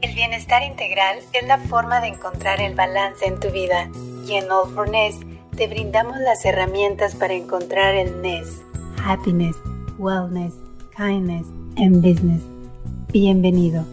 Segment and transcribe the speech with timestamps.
[0.00, 3.90] El bienestar integral es la forma de encontrar el balance en tu vida
[4.24, 5.16] y en All for Ness
[5.56, 8.62] te brindamos las herramientas para encontrar el Ness.
[9.04, 9.56] Happiness,
[9.98, 10.54] Wellness,
[10.96, 12.42] Kindness and Business.
[13.12, 13.84] Bienvenido.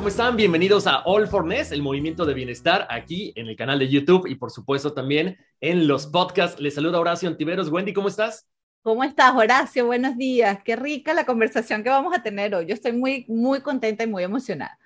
[0.00, 0.34] ¿Cómo están?
[0.34, 4.26] Bienvenidos a All for Ness, el movimiento de bienestar, aquí en el canal de YouTube
[4.26, 6.58] y por supuesto también en los podcasts.
[6.58, 7.68] Les saluda Horacio Antiveros.
[7.68, 8.48] Wendy, ¿cómo estás?
[8.80, 9.84] ¿Cómo estás, Horacio?
[9.84, 10.60] Buenos días.
[10.64, 12.64] Qué rica la conversación que vamos a tener hoy.
[12.64, 14.78] Yo estoy muy, muy contenta y muy emocionada.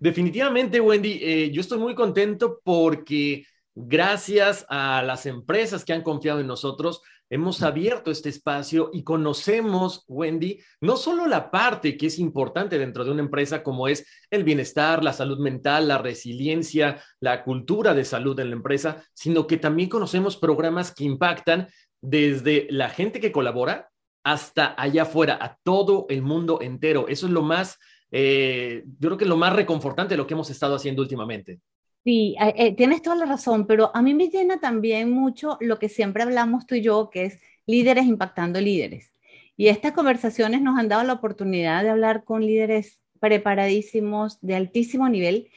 [0.00, 3.44] Definitivamente, Wendy, eh, yo estoy muy contento porque
[3.76, 10.04] gracias a las empresas que han confiado en nosotros, hemos abierto este espacio y conocemos,
[10.08, 14.44] Wendy, no solo la parte que es importante dentro de una empresa como es el
[14.44, 19.58] bienestar, la salud mental, la resiliencia, la cultura de salud en la empresa, sino que
[19.58, 21.68] también conocemos programas que impactan
[22.00, 23.90] desde la gente que colabora
[24.24, 27.06] hasta allá afuera, a todo el mundo entero.
[27.08, 27.78] Eso es lo más,
[28.10, 31.60] eh, yo creo que lo más reconfortante de lo que hemos estado haciendo últimamente.
[32.06, 35.80] Sí, eh, eh, tienes toda la razón, pero a mí me llena también mucho lo
[35.80, 39.12] que siempre hablamos tú y yo, que es líderes impactando líderes.
[39.56, 45.08] Y estas conversaciones nos han dado la oportunidad de hablar con líderes preparadísimos, de altísimo
[45.08, 45.50] nivel,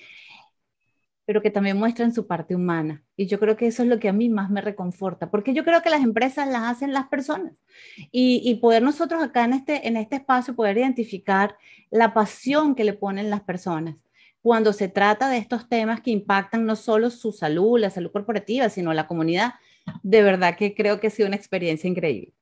[1.26, 3.04] pero que también muestran su parte humana.
[3.16, 5.64] Y yo creo que eso es lo que a mí más me reconforta, porque yo
[5.64, 7.54] creo que las empresas las hacen las personas.
[8.12, 11.56] Y, y poder nosotros acá en este, en este espacio poder identificar
[11.92, 13.98] la pasión que le ponen las personas
[14.42, 18.70] cuando se trata de estos temas que impactan no solo su salud, la salud corporativa,
[18.70, 19.54] sino la comunidad,
[20.04, 22.34] de verdad que creo que ha sido una experiencia increíble.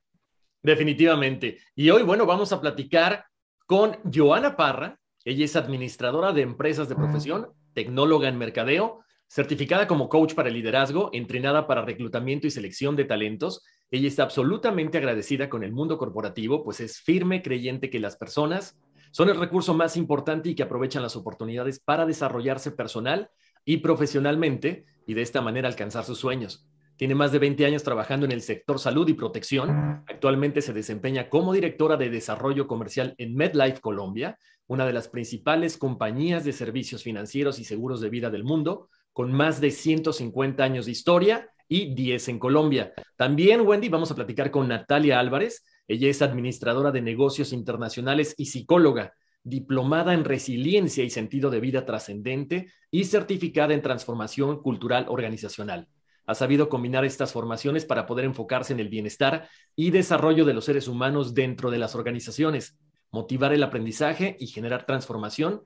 [0.62, 1.60] Definitivamente.
[1.76, 3.26] Y hoy, bueno, vamos a platicar
[3.66, 5.00] con Joana Parra.
[5.24, 11.10] Ella es administradora de empresas de profesión, tecnóloga en mercadeo, certificada como coach para liderazgo,
[11.14, 13.64] entrenada para reclutamiento y selección de talentos.
[13.92, 18.78] Ella está absolutamente agradecida con el mundo corporativo, pues es firme creyente que las personas
[19.12, 23.30] son el recurso más importante y que aprovechan las oportunidades para desarrollarse personal
[23.66, 26.68] y profesionalmente y de esta manera alcanzar sus sueños.
[26.98, 30.04] Tiene más de 20 años trabajando en el sector salud y protección.
[30.08, 35.78] Actualmente se desempeña como directora de desarrollo comercial en MedLife Colombia, una de las principales
[35.78, 40.86] compañías de servicios financieros y seguros de vida del mundo, con más de 150 años
[40.86, 42.94] de historia y 10 en Colombia.
[43.16, 45.64] También, Wendy, vamos a platicar con Natalia Álvarez.
[45.88, 51.86] Ella es administradora de negocios internacionales y psicóloga, diplomada en resiliencia y sentido de vida
[51.86, 55.88] trascendente y certificada en transformación cultural organizacional.
[56.26, 60.66] Ha sabido combinar estas formaciones para poder enfocarse en el bienestar y desarrollo de los
[60.66, 62.78] seres humanos dentro de las organizaciones,
[63.12, 65.62] motivar el aprendizaje y generar transformación.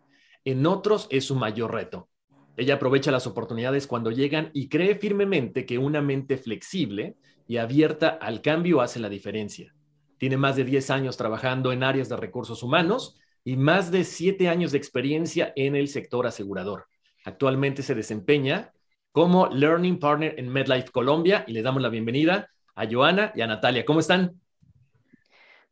[0.45, 2.09] En otros es su mayor reto.
[2.57, 7.15] Ella aprovecha las oportunidades cuando llegan y cree firmemente que una mente flexible
[7.47, 9.73] y abierta al cambio hace la diferencia.
[10.21, 14.49] Tiene más de 10 años trabajando en áreas de recursos humanos y más de 7
[14.49, 16.85] años de experiencia en el sector asegurador.
[17.25, 18.71] Actualmente se desempeña
[19.11, 23.47] como Learning Partner en MedLife Colombia y le damos la bienvenida a Joana y a
[23.47, 23.83] Natalia.
[23.83, 24.39] ¿Cómo están?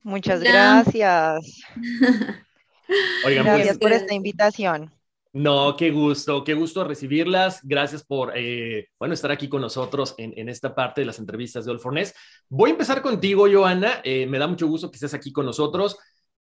[0.01, 1.61] Muchas gracias.
[3.25, 4.91] Oigan, gracias pues, por esta invitación.
[5.31, 7.59] No, qué gusto, qué gusto recibirlas.
[7.63, 11.71] Gracias por, eh, bueno, estar aquí con nosotros en, esta parte de las entrevistas de
[11.71, 12.15] Olfornés.
[12.49, 14.01] Voy a empezar contigo, Joana.
[14.03, 15.97] Eh, me da mucho gusto que estés aquí con nosotros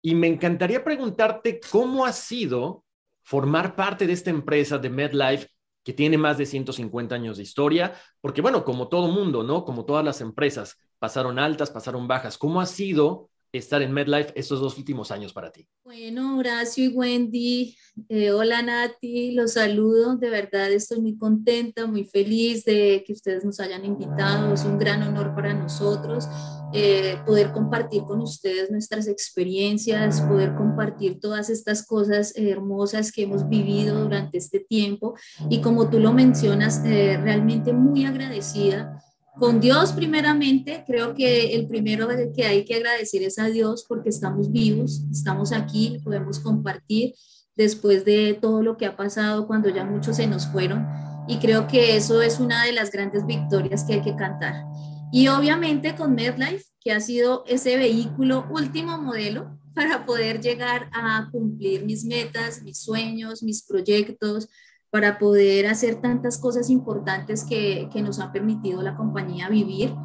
[0.01, 2.83] y me encantaría preguntarte cómo ha sido
[3.21, 5.47] formar parte de esta empresa de MedLife
[5.83, 9.63] que tiene más de 150 años de historia, porque bueno, como todo mundo, ¿no?
[9.63, 12.37] Como todas las empresas, pasaron altas, pasaron bajas.
[12.37, 15.67] ¿Cómo ha sido estar en MedLife estos dos últimos años para ti?
[15.83, 17.75] Bueno, Horacio y Wendy,
[18.07, 23.43] eh, hola Nati, los saludo, de verdad estoy muy contenta, muy feliz de que ustedes
[23.43, 26.27] nos hayan invitado, es un gran honor para nosotros
[26.73, 33.49] eh, poder compartir con ustedes nuestras experiencias, poder compartir todas estas cosas hermosas que hemos
[33.49, 35.15] vivido durante este tiempo
[35.49, 39.03] y como tú lo mencionas, eh, realmente muy agradecida
[39.37, 44.09] con Dios primeramente, creo que el primero que hay que agradecer es a Dios porque
[44.09, 47.13] estamos vivos, estamos aquí, podemos compartir
[47.55, 50.87] después de todo lo que ha pasado cuando ya muchos se nos fueron
[51.27, 54.65] y creo que eso es una de las grandes victorias que hay que cantar.
[55.11, 61.29] Y obviamente con MedLife, que ha sido ese vehículo último modelo para poder llegar a
[61.31, 64.49] cumplir mis metas, mis sueños, mis proyectos,
[64.91, 69.95] para poder hacer tantas cosas importantes que, que nos ha permitido la compañía vivir.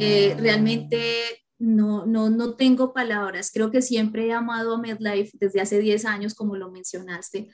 [0.00, 0.98] Eh, realmente
[1.58, 3.52] no, no, no tengo palabras.
[3.54, 7.48] Creo que siempre he amado a MedLife desde hace 10 años, como lo mencionaste.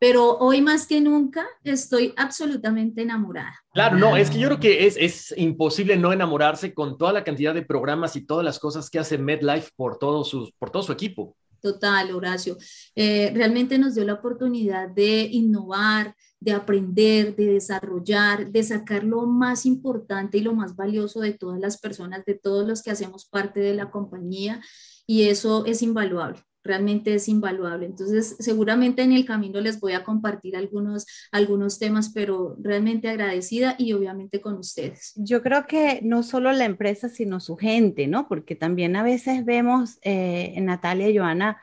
[0.00, 3.54] Pero hoy más que nunca estoy absolutamente enamorada.
[3.72, 7.22] Claro, no, es que yo creo que es, es imposible no enamorarse con toda la
[7.22, 10.82] cantidad de programas y todas las cosas que hace MedLife por todo, sus, por todo
[10.82, 11.36] su equipo.
[11.64, 12.58] Total, Horacio.
[12.94, 19.24] Eh, realmente nos dio la oportunidad de innovar, de aprender, de desarrollar, de sacar lo
[19.24, 23.24] más importante y lo más valioso de todas las personas, de todos los que hacemos
[23.24, 24.60] parte de la compañía.
[25.06, 27.86] Y eso es invaluable realmente es invaluable.
[27.86, 33.76] Entonces, seguramente en el camino les voy a compartir algunos, algunos temas, pero realmente agradecida
[33.78, 35.12] y obviamente con ustedes.
[35.16, 38.26] Yo creo que no solo la empresa, sino su gente, ¿no?
[38.26, 41.58] Porque también a veces vemos, eh, Natalia y Joana,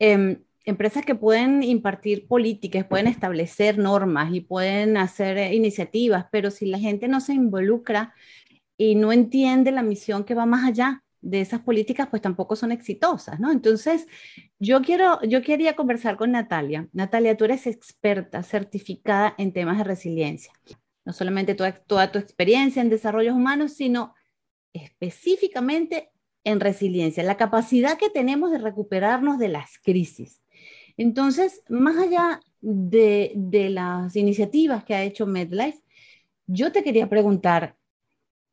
[0.00, 6.50] em, empresas que pueden impartir políticas, pueden establecer normas y pueden hacer eh, iniciativas, pero
[6.50, 8.14] si la gente no se involucra
[8.76, 12.72] y no entiende la misión que va más allá, de esas políticas pues tampoco son
[12.72, 13.52] exitosas, ¿no?
[13.52, 14.06] Entonces,
[14.58, 16.88] yo quiero, yo quería conversar con Natalia.
[16.92, 20.52] Natalia, tú eres experta, certificada en temas de resiliencia.
[21.04, 24.14] No solamente toda, toda tu experiencia en desarrollos humanos, sino
[24.72, 26.10] específicamente
[26.44, 30.42] en resiliencia, la capacidad que tenemos de recuperarnos de las crisis.
[30.96, 35.82] Entonces, más allá de, de las iniciativas que ha hecho MedLife,
[36.46, 37.76] yo te quería preguntar,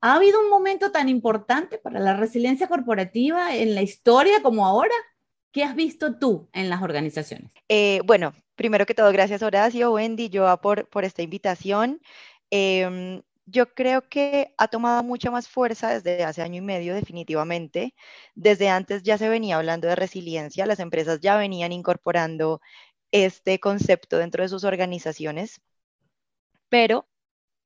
[0.01, 4.93] ¿Ha habido un momento tan importante para la resiliencia corporativa en la historia como ahora?
[5.51, 7.51] ¿Qué has visto tú en las organizaciones?
[7.67, 11.99] Eh, bueno, primero que todo, gracias Horacio, Wendy, yo por, por esta invitación.
[12.51, 17.95] Em, yo creo que ha tomado mucha más fuerza desde hace año y medio, definitivamente.
[18.35, 22.61] Desde antes ya se venía hablando de resiliencia, las empresas ya venían incorporando
[23.11, 25.61] este concepto dentro de sus organizaciones,
[26.69, 27.07] pero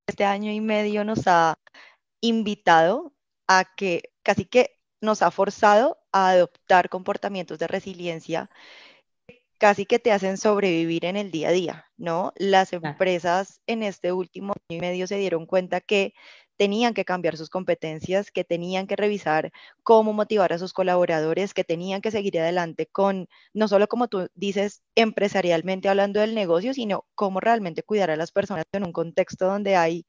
[0.07, 1.57] este año y medio nos ha
[2.21, 3.13] invitado
[3.47, 8.50] a que casi que nos ha forzado a adoptar comportamientos de resiliencia
[9.57, 12.33] casi que te hacen sobrevivir en el día a día, ¿no?
[12.35, 16.15] Las empresas en este último año y medio se dieron cuenta que
[16.57, 19.51] tenían que cambiar sus competencias, que tenían que revisar
[19.83, 24.29] cómo motivar a sus colaboradores, que tenían que seguir adelante con, no solo como tú
[24.33, 29.45] dices, empresarialmente hablando del negocio, sino cómo realmente cuidar a las personas en un contexto
[29.45, 30.06] donde hay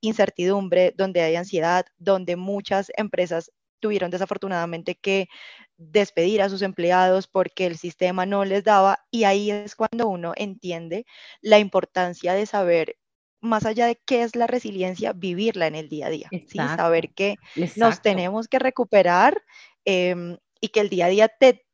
[0.00, 5.28] incertidumbre, donde hay ansiedad, donde muchas empresas tuvieron desafortunadamente que
[5.76, 10.32] despedir a sus empleados porque el sistema no les daba y ahí es cuando uno
[10.36, 11.06] entiende
[11.40, 12.96] la importancia de saber
[13.40, 16.28] más allá de qué es la resiliencia, vivirla en el día a día,
[16.76, 17.36] saber que
[17.76, 19.42] nos tenemos que recuperar
[19.84, 21.64] em, y que el día a día te,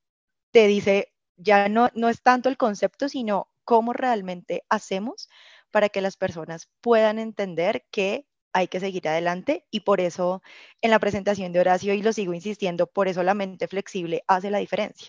[0.51, 5.31] te dice, ya no, no es tanto el concepto, sino cómo realmente hacemos
[5.75, 10.41] para que las personas puedan entender que hay que seguir adelante y por eso
[10.83, 14.53] en la presentación de Horacio, y lo sigo insistiendo, por eso la mente flexible hace
[14.53, 15.09] la diferencia,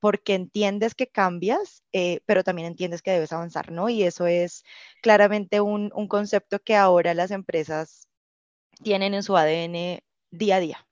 [0.00, 3.88] porque entiendes que cambias, eh, pero también entiendes que debes avanzar, ¿no?
[3.88, 4.64] Y eso es
[5.00, 8.06] claramente un, concepto que ahora las empresas
[8.82, 10.86] tienen en su ADN día a día.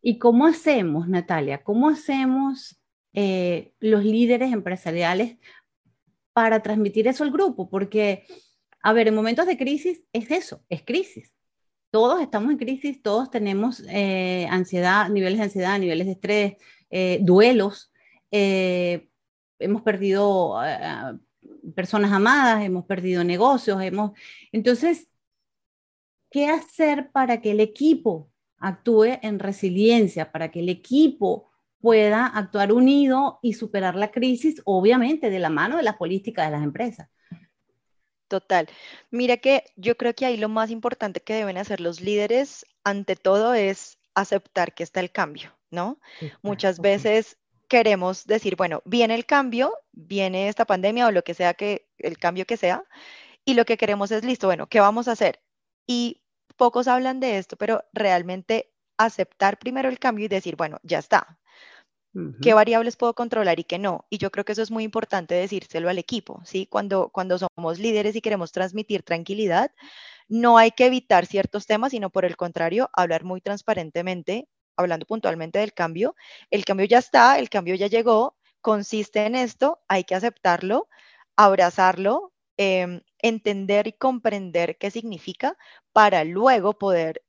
[0.00, 1.62] ¿Y cómo hacemos, Natalia?
[1.62, 2.80] ¿Cómo hacemos
[3.12, 5.36] eh, los líderes empresariales
[6.32, 7.68] para transmitir eso al grupo?
[7.68, 8.24] Porque
[8.86, 11.34] a ver, en momentos de crisis es eso, es crisis.
[11.90, 16.54] Todos estamos en crisis, todos tenemos eh, ansiedad, niveles de ansiedad, niveles de estrés,
[16.90, 17.92] eh, duelos.
[18.30, 19.08] Eh,
[19.58, 20.54] hemos perdido
[21.74, 24.12] personas amadas, hemos perdido negocios, hemos...
[24.52, 25.08] Entonces,
[26.30, 31.50] ¿qué hacer para que el equipo actúe en resiliencia, para que el equipo
[31.80, 36.52] pueda actuar unido y superar la crisis, obviamente de la mano de las políticas de
[36.52, 37.08] las empresas?
[38.28, 38.68] Total.
[39.10, 43.14] Mira que yo creo que ahí lo más importante que deben hacer los líderes, ante
[43.14, 46.00] todo, es aceptar que está el cambio, ¿no?
[46.42, 51.54] Muchas veces queremos decir, bueno, viene el cambio, viene esta pandemia o lo que sea
[51.54, 52.84] que el cambio que sea,
[53.44, 55.40] y lo que queremos es listo, bueno, ¿qué vamos a hacer?
[55.86, 56.22] Y
[56.56, 61.38] pocos hablan de esto, pero realmente aceptar primero el cambio y decir, bueno, ya está.
[62.40, 64.06] ¿Qué variables puedo controlar y qué no?
[64.10, 66.66] Y yo creo que eso es muy importante decírselo al equipo, ¿sí?
[66.66, 69.72] Cuando, cuando somos líderes y queremos transmitir tranquilidad,
[70.28, 75.58] no hay que evitar ciertos temas, sino por el contrario, hablar muy transparentemente, hablando puntualmente
[75.58, 76.14] del cambio.
[76.50, 80.88] El cambio ya está, el cambio ya llegó, consiste en esto, hay que aceptarlo,
[81.36, 85.56] abrazarlo, em, entender y comprender qué significa
[85.92, 87.22] para luego poder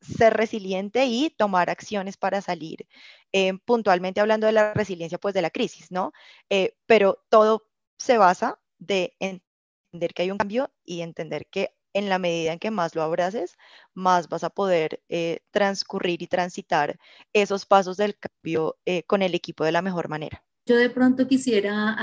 [0.00, 2.86] ser resiliente y tomar acciones para salir.
[3.32, 6.12] Eh, puntualmente hablando de la resiliencia, pues de la crisis, ¿no?
[6.50, 7.66] Eh, pero todo
[7.98, 12.58] se basa de entender que hay un cambio y entender que en la medida en
[12.58, 13.56] que más lo abraces,
[13.94, 16.98] más vas a poder eh, transcurrir y transitar
[17.32, 18.76] esos pasos del cambio
[19.06, 20.44] con el equipo de la mejor manera.
[20.66, 21.96] Yo de pronto quisiera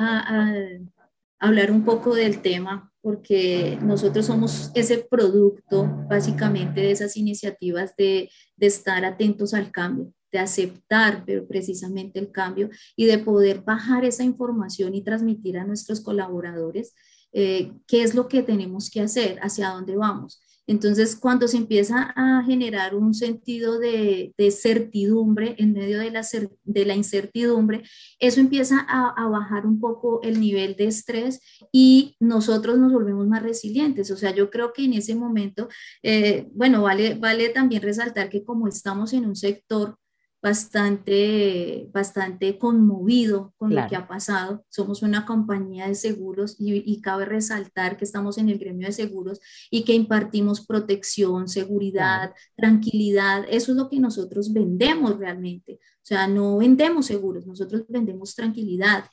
[1.40, 8.30] hablar un poco del tema, porque nosotros somos ese producto básicamente de esas iniciativas de,
[8.56, 14.04] de estar atentos al cambio de aceptar pero precisamente el cambio y de poder bajar
[14.04, 16.94] esa información y transmitir a nuestros colaboradores
[17.32, 20.40] eh, qué es lo que tenemos que hacer, hacia dónde vamos.
[20.68, 26.26] Entonces, cuando se empieza a generar un sentido de, certidumbre en medio de la,
[26.64, 27.84] de la incertidumbre,
[28.20, 31.42] eso empieza a, bajar un poco el nivel de estrés
[31.72, 34.12] y nosotros nos volvemos más resilientes.
[34.12, 35.68] O sea, yo creo que en ese momento,
[36.04, 39.98] eh, bueno, vale, vale también resaltar que como estamos en un sector
[40.46, 44.64] bastante, bastante conmovido con lo que ha pasado.
[44.70, 49.40] Somos una compañía de seguros y, cabe resaltar que estamos en el gremio de seguros
[49.72, 53.44] y que impartimos protección, seguridad, tranquilidad.
[53.50, 55.80] Eso es lo que nosotros vendemos realmente.
[55.82, 59.06] O sea, no vendemos seguros, nosotros vendemos tranquilidad,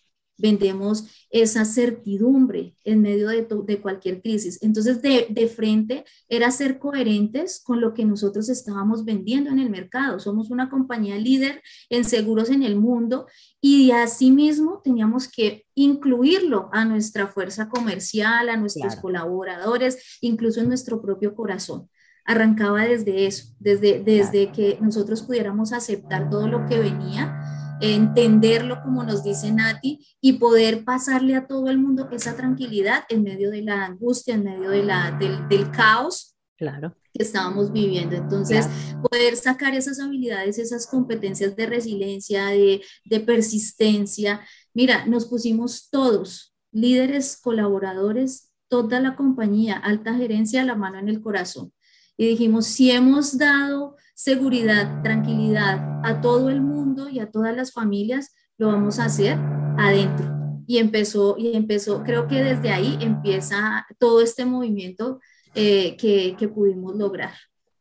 [0.42, 4.58] vendemos esa certidumbre en medio de, de cualquier crisis.
[4.60, 9.70] Entonces, de, de, frente era ser coherentes con lo que nosotros estábamos vendiendo en el
[9.70, 10.18] mercado.
[10.18, 13.26] Somos una compañía líder en seguros en el mundo
[13.60, 21.00] y asimismo teníamos que incluirlo a nuestra fuerza comercial, a nuestros colaboradores, incluso en nuestro
[21.00, 21.88] propio corazón
[22.24, 27.41] arrancaba desde eso, desde, desde que nosotros pudiéramos aceptar todo lo que venía
[27.82, 33.24] entenderlo como nos dice Nati y poder pasarle a todo el mundo esa tranquilidad en
[33.24, 36.94] medio de la angustia, en medio de la, del, caos claro.
[37.12, 38.14] que estábamos viviendo.
[38.14, 38.68] Entonces,
[39.02, 44.40] poder sacar esas habilidades, esas competencias de resiliencia, de, de persistencia.
[44.72, 51.20] Mira, nos pusimos todos, líderes, colaboradores, toda la compañía, alta gerencia, la mano en el
[51.20, 51.72] corazón.
[52.16, 56.71] Y dijimos, si hemos dado seguridad, tranquilidad a todo el mundo
[57.10, 59.38] y a todas las familias, lo vamos a hacer
[59.78, 60.26] adentro.
[60.66, 65.20] Y empezó, y empezó, creo que desde ahí empieza todo este movimiento
[65.54, 67.34] eh, que, que pudimos lograr.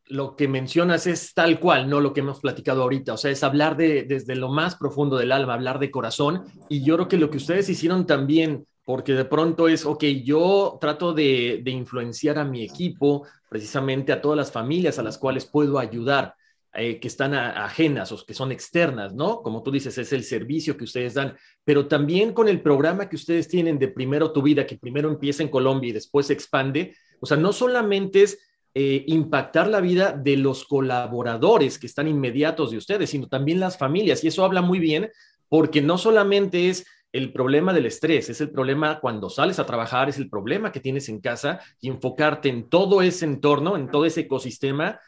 [0.07, 3.43] Lo que mencionas es tal cual, no lo que hemos platicado ahorita, o sea, es
[3.43, 7.17] hablar de, desde lo más profundo del alma, hablar de corazón, y yo creo que
[7.17, 12.39] lo que ustedes hicieron también, porque de pronto es, ok, yo trato de, de influenciar
[12.39, 16.35] a mi equipo, precisamente a todas las familias a las cuales puedo ayudar,
[16.73, 19.41] eh, que están ajenas o que son externas, ¿no?
[19.41, 21.35] Como tú dices, es el servicio que ustedes dan,
[21.65, 25.43] pero también con el programa que ustedes tienen de Primero Tu Vida, que primero empieza
[25.43, 28.39] en Colombia y después se expande, o sea, no solamente es
[28.73, 33.77] eh, impactar la vida de los colaboradores que están inmediatos de ustedes, sino también las
[33.77, 35.11] familias, y eso habla muy bien
[35.49, 40.07] porque no solamente es el problema del estrés, es el problema cuando sales a trabajar,
[40.07, 44.05] es el problema que tienes en casa y enfocarte en todo ese entorno, en todo
[44.05, 44.99] ese ecosistema,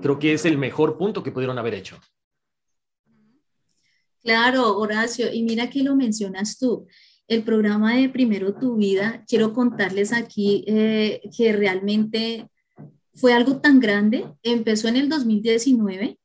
[0.00, 1.98] creo que es el mejor punto que pudieron haber hecho.
[4.22, 6.86] Claro, Horacio, y mira que lo mencionas tú.
[7.26, 12.50] El programa de Primero Tu Vida, quiero contarles aquí eh, que realmente
[13.14, 14.26] fue algo tan grande.
[14.42, 16.18] Empezó en el 2019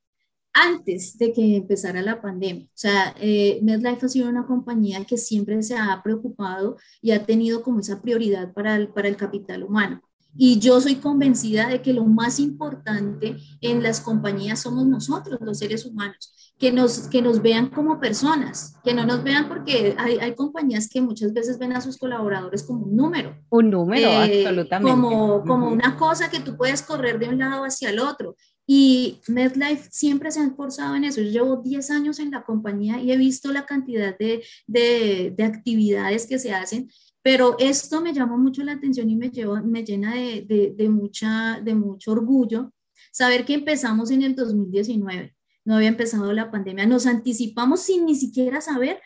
[0.56, 2.66] antes de que empezara la pandemia.
[2.66, 7.26] O sea, eh, MedLife ha sido una compañía que siempre se ha preocupado y ha
[7.26, 10.02] tenido como esa prioridad para el, para el capital humano.
[10.38, 15.60] Y yo soy convencida de que lo más importante en las compañías somos nosotros, los
[15.60, 20.18] seres humanos, que nos, que nos vean como personas, que no nos vean porque hay,
[20.18, 23.36] hay compañías que muchas veces ven a sus colaboradores como un número.
[23.50, 24.92] Un número, eh, absolutamente.
[24.92, 28.36] Como, como una cosa que tú puedes correr de un lado hacia el otro.
[28.68, 31.22] Y MedLife siempre se ha esforzado en eso.
[31.22, 36.26] Yo llevo 10 años en la compañía y he visto la cantidad de, de, actividades
[36.26, 36.90] que se hacen,
[37.26, 41.60] pero esto me llama mucho la atención y me, lleva, me llena de, de, mucha,
[41.60, 42.72] de mucho orgullo
[43.12, 48.14] saber que empezamos en el 2019 no había empezado la pandemia, nos anticipamos sin ni
[48.14, 49.02] siquiera saber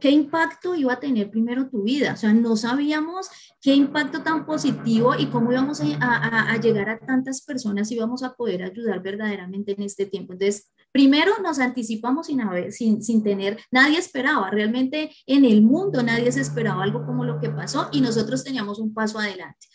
[0.00, 2.14] qué impacto iba a tener primero tu vida.
[2.14, 3.28] O sea, no sabíamos
[3.60, 8.34] qué impacto tan positivo y cómo íbamos a, llegar a tantas personas y íbamos a
[8.34, 10.32] poder ayudar verdaderamente en este tiempo.
[10.32, 16.02] Entonces, primero nos anticipamos sin, haber, sin, sin tener, nadie esperaba, realmente en el mundo
[16.02, 19.66] nadie se esperaba algo como lo que pasó y nosotros teníamos un paso adelante.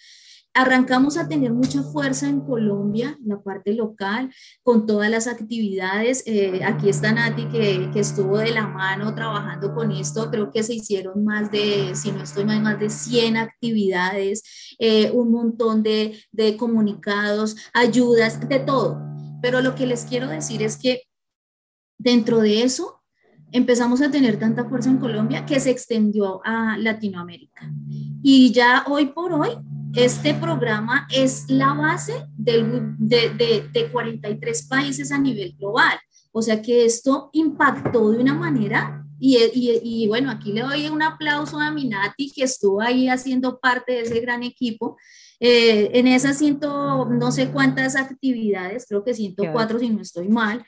[0.54, 6.24] Arrancamos a tener mucha fuerza en Colombia, en la parte local, con todas las actividades.
[6.26, 10.30] Eh, aquí está Nati, que, estuvo de la mano trabajando con esto.
[10.30, 15.10] Creo que se hicieron más de, si no estoy mal, más de 100 actividades, eh,
[15.12, 16.18] un montón de
[16.58, 19.02] comunicados, ayudas, de todo.
[19.42, 21.04] Pero lo que les quiero decir es que
[21.98, 23.02] dentro de eso
[23.52, 27.72] empezamos a tener tanta fuerza en Colombia que se extendió a Latinoamérica.
[28.24, 29.50] Y ya hoy por hoy
[29.96, 32.64] este programa es la base de,
[33.72, 35.98] de, 43 países a nivel global.
[36.32, 41.04] O sea que esto impactó de una manera y, y, bueno, aquí le doy un
[41.04, 44.98] aplauso a Minati que estuvo ahí haciendo parte de ese gran equipo.
[45.40, 50.66] Eh, en esas ciento, no sé cuántas actividades, creo que 104 si no estoy mal,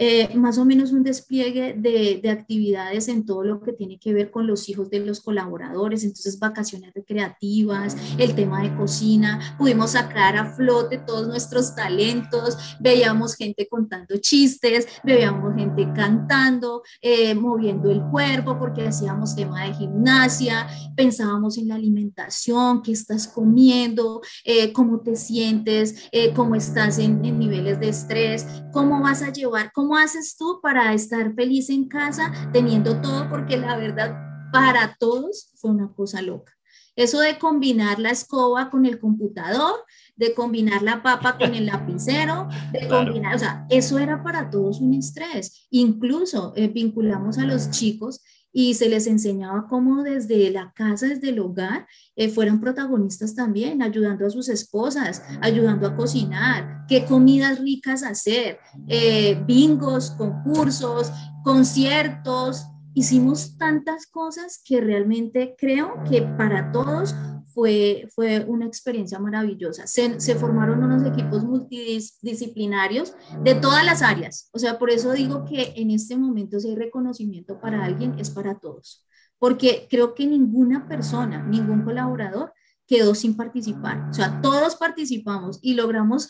[0.00, 4.14] eh, más o menos un despliegue de, de, actividades en todo lo que tiene que
[4.14, 9.90] ver con los hijos de los colaboradores, entonces vacaciones recreativas, el tema de cocina, pudimos
[9.90, 17.90] sacar a flote todos nuestros talentos, veíamos gente contando chistes, veíamos gente cantando, eh, moviendo
[17.90, 24.72] el cuerpo porque hacíamos tema de gimnasia, pensábamos en la alimentación, qué estás comiendo, eh,
[24.72, 29.87] cómo te sientes, cómo estás en, en niveles de estrés, cómo vas a llevar, cómo
[29.88, 33.26] ¿Cómo haces tú para estar feliz en casa teniendo todo?
[33.30, 34.14] Porque la verdad,
[34.52, 36.52] para todos fue una cosa loca.
[36.94, 39.76] Eso de combinar la escoba con el computador,
[40.14, 44.82] de combinar la papa con el lapicero, de combinar, o sea, eso era para todos
[44.82, 45.66] un estrés.
[45.70, 48.20] Incluso eh, vinculamos a los chicos
[48.58, 51.86] y se les enseñaba cómo desde la casa, desde el hogar,
[52.16, 58.58] eh, fueran protagonistas también, ayudando a sus esposas, ayudando a cocinar, qué comidas ricas hacer,
[58.88, 61.12] eh, bingos, concursos,
[61.44, 62.66] conciertos.
[62.94, 67.14] Hicimos tantas cosas que realmente creo que para todos
[67.58, 69.84] fue, fue una experiencia maravillosa.
[69.88, 74.48] Se, se, formaron unos equipos multidisciplinarios de todas las áreas.
[74.52, 78.30] O sea, por eso digo que en este momento si hay reconocimiento para alguien, es
[78.30, 79.04] para todos.
[79.40, 82.52] Porque creo que ninguna persona, ningún colaborador
[82.86, 84.06] quedó sin participar.
[84.08, 86.28] O sea, todos participamos y logramos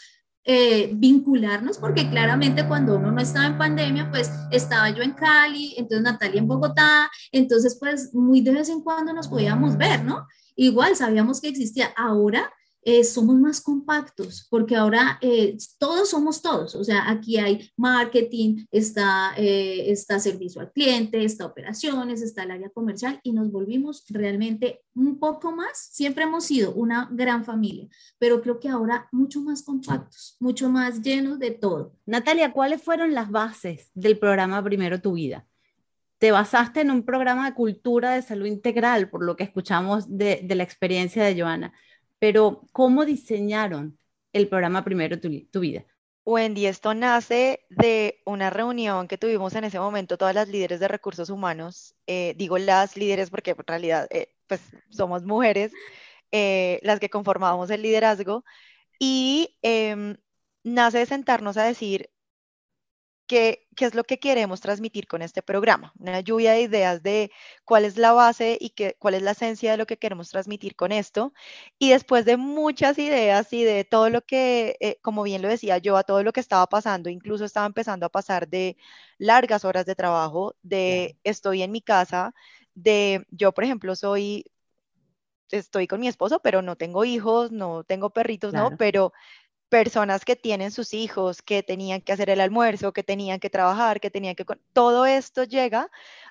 [0.51, 5.75] eh, vincularnos, porque claramente cuando uno no estaba en pandemia, pues estaba yo en Cali,
[5.77, 10.27] entonces Natalia en Bogotá, entonces pues muy de vez en cuando nos podíamos ver, ¿no?
[10.57, 11.93] Igual sabíamos que existía.
[11.95, 12.51] Ahora
[12.83, 16.75] eh, somos más compactos, porque ahora eh, todos somos todos.
[16.75, 22.53] O sea, aquí hay marketing, está, eh, está servicio al cliente, está operaciones, está el
[22.53, 25.89] área comercial y nos volvimos realmente un poco más.
[25.93, 27.89] Siempre hemos sido una gran familia,
[28.19, 31.95] pero creo que ahora mucho más compactos, mucho más llenos de todo.
[32.07, 35.47] Natalia, ¿cuáles fueron las bases del programa Primero Tu Vida?
[36.19, 40.45] te basaste en un programa de cultura de salud integral, por lo que escuchamos de,
[40.49, 41.73] la experiencia de Joana,
[42.19, 43.99] pero ¿cómo diseñaron
[44.33, 45.85] el programa Primero tu, Vida?
[46.25, 50.89] Wendy, esto nace de una reunión que tuvimos en ese momento todas las líderes de
[50.89, 55.73] recursos humanos, eh, digo las líderes porque en realidad eh, pues somos mujeres,
[56.33, 58.45] eh, las que conformábamos el liderazgo,
[58.99, 60.17] y em,
[60.65, 62.11] nace de sentarnos a decir,
[63.29, 65.93] qué, es lo que queremos transmitir con este programa.
[66.01, 67.31] Una lluvia de ideas de
[67.65, 70.75] cuál es la base y qué, cuál es la esencia de lo que queremos transmitir
[70.75, 71.33] con esto.
[71.79, 75.79] Y después de muchas ideas y de todo lo que, eh, como bien lo decía
[75.79, 78.77] yo, a todo lo que estaba pasando, incluso estaba empezando a pasar de
[79.19, 82.35] largas horas de trabajo, de estoy en mi casa,
[82.75, 84.45] de yo, por ejemplo, soy
[85.51, 89.13] estoy con mi esposo, pero no tengo hijos, no tengo perritos, no, pero
[89.69, 94.01] personas que tienen sus hijos, que tenían que hacer el almuerzo, que tenían que trabajar,
[94.01, 94.45] que tenían que...
[94.73, 95.91] Todo esto llega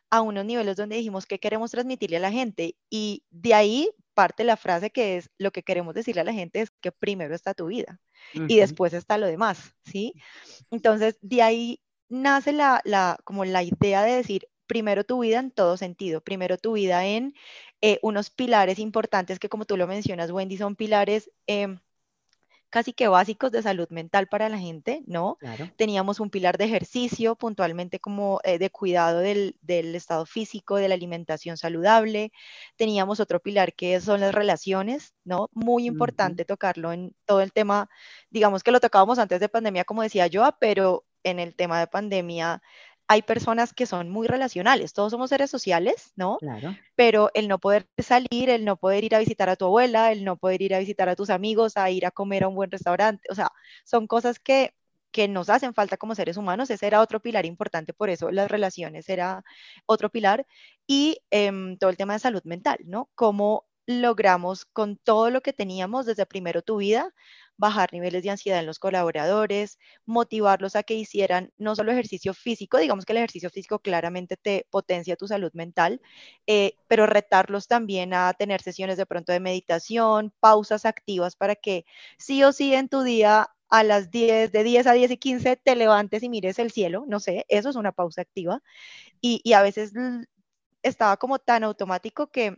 [0.10, 4.44] a unos niveles donde dijimos que queremos transmitirle a la gente y de ahí parte
[4.44, 7.54] la frase que es lo que queremos decirle a la gente es que primero está
[7.54, 8.00] tu vida
[8.34, 10.14] y después está lo demás, ¿sí?
[10.72, 15.52] Entonces, de ahí nace la, la, como la idea de decir primero tu vida en
[15.52, 17.36] todo sentido, primero tu vida en
[17.82, 21.30] eh, unos pilares importantes que como tú lo mencionas, Wendy, son pilares...
[21.46, 21.80] Em,
[22.70, 25.38] casi que básicos de salud mental para la gente, ¿no?
[25.78, 30.96] Teníamos un pilar de ejercicio, puntualmente como eh, de cuidado del, estado físico, de la
[30.96, 32.32] alimentación saludable.
[32.76, 35.50] Teníamos otro pilar que son las relaciones, ¿no?
[35.54, 37.90] Muy importante tocarlo en todo el tema,
[38.30, 41.88] digamos que lo tocábamos antes de pandemia, como decía yo, pero en el tema de
[41.88, 42.62] pandemia,
[43.08, 46.38] hay personas que son muy relacionales, todos somos seres sociales, ¿no?
[46.40, 46.76] Claro.
[46.96, 50.26] Pero el no poder salir, el no poder ir a visitar a tu abuela, el
[50.26, 52.70] no poder ir a visitar a tus amigos, a ir a comer a un buen
[52.70, 53.52] restaurante, o sea,
[53.86, 54.74] son cosas que,
[55.12, 56.70] que nos hacen falta como seres humanos.
[56.70, 59.44] Ese era otro pilar importante, por eso las relaciones era
[59.86, 60.46] otro pilar.
[60.86, 63.10] Y em, todo el tema de salud mental, ¿no?
[63.16, 67.14] Cómo logramos con todo lo que teníamos desde primero tu vida
[67.58, 72.78] bajar niveles de ansiedad en los colaboradores, motivarlos a que hicieran no solo ejercicio físico,
[72.78, 76.02] digamos que el ejercicio físico claramente te potencia tu salud mental,
[76.48, 81.86] eh, pero retarlos también a tener sesiones de pronto de meditación, pausas activas para que
[82.18, 85.58] sí o sí en tu día a las 10, de 10 a 10 y 15
[85.58, 88.62] te levantes y mires el cielo, no sé, eso es una pausa activa.
[89.22, 89.94] Y, y a veces
[90.84, 92.58] estaba como tan automático que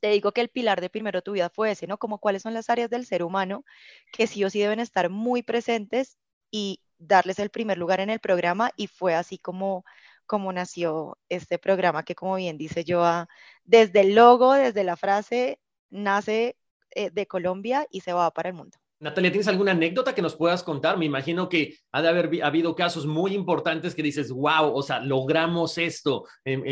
[0.00, 1.98] te digo que el pilar de primero tu vida fue ese, ¿no?
[1.98, 3.64] Como cuáles son las áreas del ser humano
[4.12, 6.18] que sí o sí deben estar muy presentes
[6.50, 9.84] y darles el primer lugar en el programa y fue así como
[10.26, 13.28] como nació este programa que como bien dice Joa,
[13.64, 15.58] desde el logo, desde la frase,
[15.90, 16.56] nace
[16.92, 18.78] eh, de Colombia y se va para el mundo.
[19.00, 20.98] Natalia, ¿tienes alguna anécdota que nos puedas contar?
[20.98, 25.00] Me imagino que ha de haber habido casos muy importantes que dices, wow, o sea,
[25.00, 26.26] logramos esto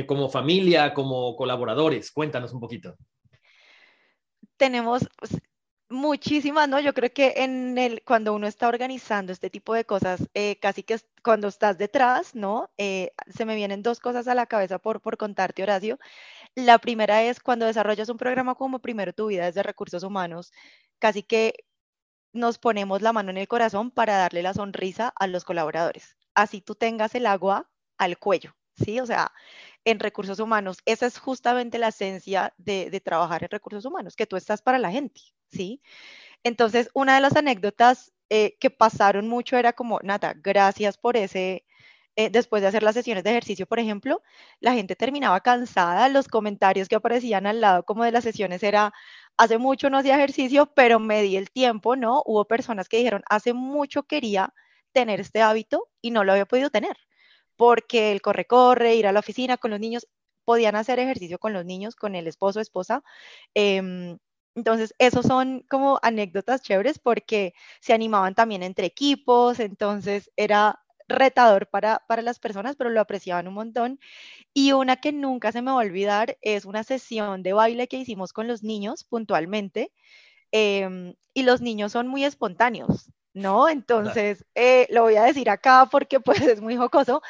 [0.06, 2.12] como familia, como colaboradores.
[2.12, 2.96] Cuéntanos un poquito
[4.58, 5.40] tenemos pues,
[5.88, 6.80] muchísimas, ¿no?
[6.80, 10.82] Yo creo que en el, cuando uno está organizando este tipo de cosas, eh, casi
[10.82, 12.70] que cuando estás detrás, ¿no?
[12.78, 15.98] Eh, se me vienen dos cosas a la cabeza por, por contarte, Horacio.
[16.54, 20.52] La primera es cuando desarrollas un programa como Primero Tu Vida desde Recursos Humanos,
[20.98, 21.54] casi que
[22.32, 26.16] nos ponemos la mano en el corazón para darle la sonrisa a los colaboradores.
[26.34, 29.00] Así tú tengas el agua al cuello, ¿sí?
[29.00, 29.32] O sea,
[29.90, 30.78] en recursos humanos.
[30.84, 34.90] Esa es justamente la esencia de, trabajar en recursos humanos, que tú estás para la
[34.90, 35.80] gente, ¿sí?
[36.44, 41.64] Entonces, una de las anécdotas eh, que pasaron mucho era como, Nata, gracias por ese,
[42.16, 44.22] eh, después de hacer las sesiones de ejercicio, por ejemplo,
[44.60, 48.92] la gente terminaba cansada, los comentarios que aparecían al lado como de las sesiones era,
[49.38, 52.22] hace mucho no hacía ejercicio, pero me di el tiempo, ¿no?
[52.26, 54.54] Hubo personas que dijeron, hace mucho quería
[54.92, 56.96] tener este hábito y no lo había podido tener
[57.58, 60.08] porque el corre-corre, ir a la oficina con los niños,
[60.46, 63.04] podían hacer ejercicio con los niños, con el esposo, esposa.
[63.54, 64.18] Em,
[64.56, 71.68] entonces, esos son como anécdotas chéveres porque se animaban también entre equipos, entonces era retador
[71.70, 74.00] para, para las personas, pero lo apreciaban un montón.
[74.54, 77.98] Y una que nunca se me va a olvidar es una sesión de baile que
[77.98, 79.92] hicimos con los niños puntualmente.
[80.52, 83.10] Em, y los niños son muy espontáneos.
[83.38, 83.68] ¿No?
[83.68, 87.22] Entonces, eh, lo voy a decir acá porque pues es muy jocoso,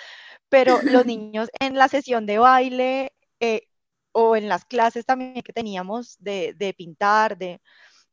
[0.48, 3.62] pero los niños en la sesión de baile eh,
[4.12, 7.60] o en las clases también que teníamos de, de pintar, de,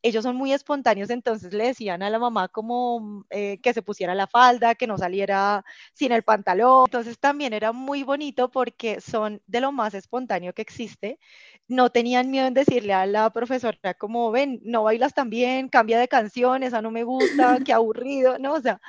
[0.01, 4.13] ellos son muy espontáneos, entonces le decían a la mamá como eh, que se pusiera
[4.15, 6.85] la falda, que no saliera sin el pantalón.
[6.87, 11.19] Entonces también era muy bonito porque son de lo más espontáneo que existe.
[11.67, 15.99] No tenían miedo en decirle a la profesora como, ven, no bailas tan bien, cambia
[15.99, 18.53] de canción, esa no me gusta, qué aburrido, ¿no?
[18.53, 18.79] O sea,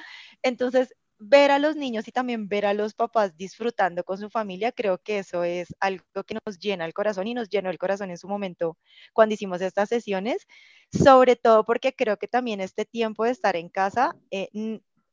[0.42, 4.72] entonces ver a los niños y también ver a los papás disfrutando con su familia,
[4.72, 8.10] creo que eso es algo que nos llena el corazón y nos llenó el corazón
[8.10, 8.78] en su momento
[9.12, 10.46] cuando hicimos estas sesiones,
[10.92, 14.48] sobre todo porque creo que también este tiempo de estar en casa, eh,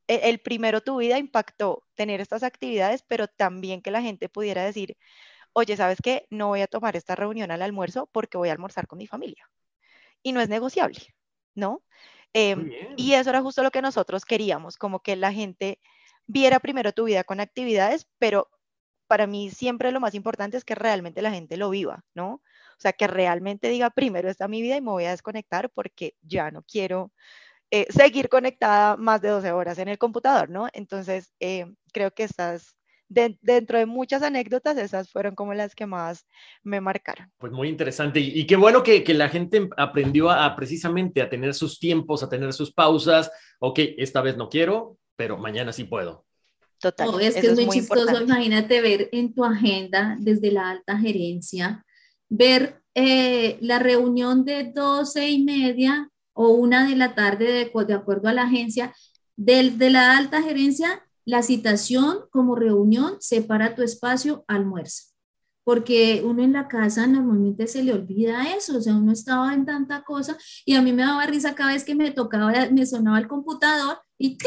[0.07, 4.63] e, el primero tu vida impactó tener estas actividades, pero también que la gente pudiera
[4.65, 4.97] decir,
[5.53, 6.27] oye, ¿sabes qué?
[6.29, 9.49] No voy a tomar esta reunión al almuerzo porque voy a almorzar con mi familia.
[10.23, 10.99] Y no es negociable,
[11.55, 11.83] ¿no?
[12.34, 15.80] Em, y eso era justo lo que nosotros queríamos, como que la gente
[16.26, 18.50] viera primero tu vida con actividades, pero
[19.08, 22.36] para mí siempre lo más importante es que realmente la gente lo viva, ¿no?
[22.36, 26.15] O sea, que realmente diga, primero está mi vida y me voy a desconectar porque
[26.22, 27.12] ya no quiero
[27.72, 30.67] eh, seguir conectada más de 12 horas en el computador, ¿no?
[30.74, 32.24] Entonces, eh, creo que
[33.13, 36.26] estás dentro de muchas anécdotas, esas fueron como las que más
[36.63, 37.32] me marcaron.
[37.38, 41.54] Pues muy interesante y, qué bueno que, que, la gente aprendió a, precisamente a tener
[41.54, 43.32] sus tiempos, a tener sus pausas.
[43.60, 46.26] Ok, esta vez no quiero, pero mañana sí puedo.
[46.80, 47.21] Total.
[47.21, 51.86] es que es muy, chistoso, imagínate ver en tu agenda desde la alta gerencia,
[52.28, 57.93] ver eh, la reunión de doce y media o una de la tarde de, de
[57.93, 58.93] acuerdo a la agencia,
[59.38, 65.13] desde la alta gerencia la citación como reunión separa tu espacio almuerzo,
[65.63, 69.65] porque uno en la casa normalmente se le olvida eso, o sea, uno estaba en
[69.65, 73.19] tanta cosa y a mí me daba risa cada vez que me tocaba, me sonaba
[73.19, 74.38] el computador y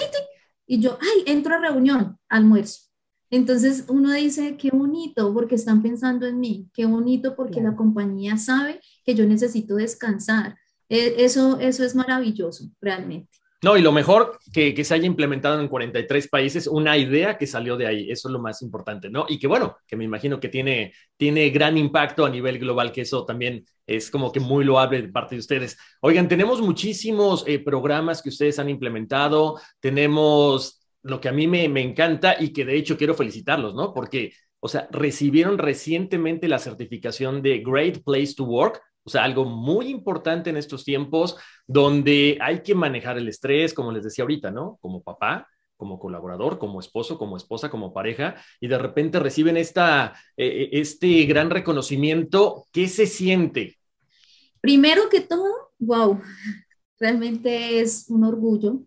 [0.69, 2.87] y yo, ay, entro a reunión, almuerzo.
[3.31, 8.37] Entonces uno dice, qué bonito porque están pensando en mí, qué bonito porque la compañía
[8.37, 10.57] sabe que yo necesito descansar.
[10.89, 13.37] E, eso, eso es maravilloso, realmente.
[13.67, 17.77] No, y lo mejor que, se haya implementado en 43 países, una idea que salió
[17.77, 19.27] de ahí, eso es lo más importante, ¿no?
[19.29, 23.01] Y que bueno, que me imagino que tiene, tiene gran impacto a nivel global, que
[23.01, 25.77] eso también es como que muy loable de parte de ustedes.
[26.01, 31.69] Oigan, tenemos muchísimos eh, programas que ustedes han implementado, tenemos lo que a mí me,
[31.69, 33.93] me encanta y que de hecho quiero felicitarlos, ¿no?
[33.93, 39.45] Porque, o sea, recibieron recientemente la certificación de Great Place to Work, o sea, algo
[39.45, 44.51] muy importante en estos tiempos donde hay que manejar el estrés, como les decía ahorita,
[44.51, 44.79] ¿no?
[44.81, 50.15] Como papá, como colaborador, como esposo, como esposa, como pareja, y de repente reciben esta,
[50.37, 52.67] eh, eh, este gran reconocimiento.
[52.73, 53.79] ¿Qué se siente?
[54.61, 56.21] Primero que todo, wow,
[56.99, 58.81] realmente es un orgullo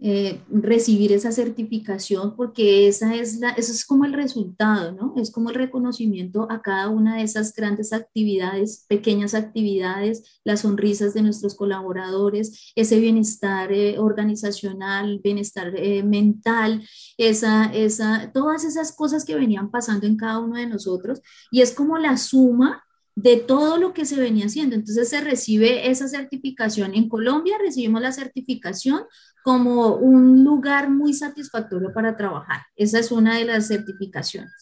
[0.00, 5.14] eh, recibir esa certificación porque esa es la, eso es como el resultado, ¿no?
[5.16, 11.14] Es como el reconocimiento a cada una de esas grandes actividades, pequeñas actividades, las sonrisas
[11.14, 19.24] de nuestros colaboradores, ese bienestar eh, organizacional, bienestar eh, mental, esa, esa, todas esas cosas
[19.24, 22.84] que venían pasando en cada uno de nosotros y es como la suma
[23.16, 24.74] de todo lo que se venía haciendo.
[24.74, 26.94] Entonces se recibe esa certificación.
[26.94, 29.02] En Colombia recibimos la certificación
[29.42, 32.62] como un lugar muy satisfactorio para trabajar.
[32.76, 34.52] Esa es una de las certificaciones.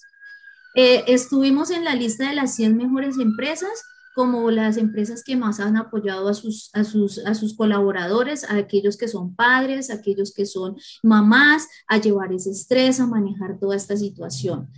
[0.75, 3.85] Eh, estuvimos en la lista de las 100 mejores empresas
[4.15, 8.57] como las empresas que más han apoyado a sus, a sus, a sus colaboradores, a
[8.57, 13.59] aquellos que son padres, a aquellos que son mamás, a llevar ese estrés, a manejar
[13.59, 14.69] toda esta situación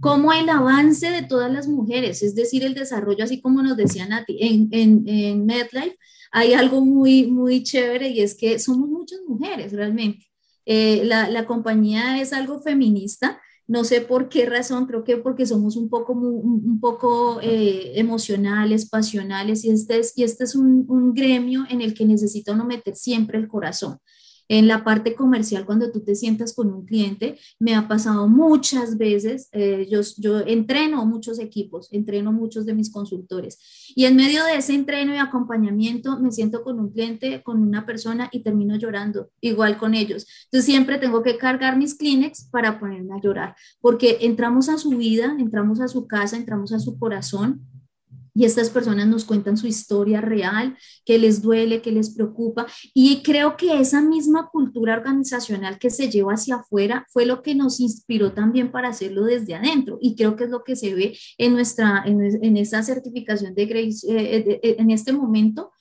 [0.00, 4.12] como el avance de todas las mujeres, es decir, el desarrollo, así como nos decían
[4.12, 5.96] a ti, en, en, en MedLife,
[6.32, 10.26] hay algo muy, muy chévere y es que somos muchas mujeres realmente.
[10.66, 15.46] Eh, la, la, compañía es algo feminista, no sé por qué razón, creo que porque
[15.46, 20.84] somos un poco, un, poco eh, emocionales, pasionales, y este es, y este es un,
[20.88, 23.98] un, gremio en el que necesita uno meter siempre el corazón.
[24.48, 28.96] En la parte comercial, cuando tú te sientas con un cliente, me ha pasado muchas
[28.96, 33.58] veces, eh, yo, yo entreno muchos equipos, entreno muchos de mis consultores
[33.94, 37.86] y en medio de ese entreno y acompañamiento me siento con un cliente, con una
[37.86, 40.26] persona y termino llorando, igual con ellos.
[40.44, 44.90] Entonces siempre tengo que cargar mis Kleenex para ponerme a llorar, porque entramos a su
[44.90, 47.62] vida, entramos a su casa, entramos a su corazón
[48.36, 52.66] y estas personas nos cuentan su historia real, que les duele, que les preocupa.
[52.92, 57.54] Y creo que esa misma cultura organizacional que se lleva hacia afuera fue lo que
[57.54, 59.98] nos inspiró también para hacerlo desde adentro.
[60.02, 63.64] Y creo que es lo que se ve en nuestra, en, en esa certificación de
[63.64, 65.72] Grace eh, eh, en este momento.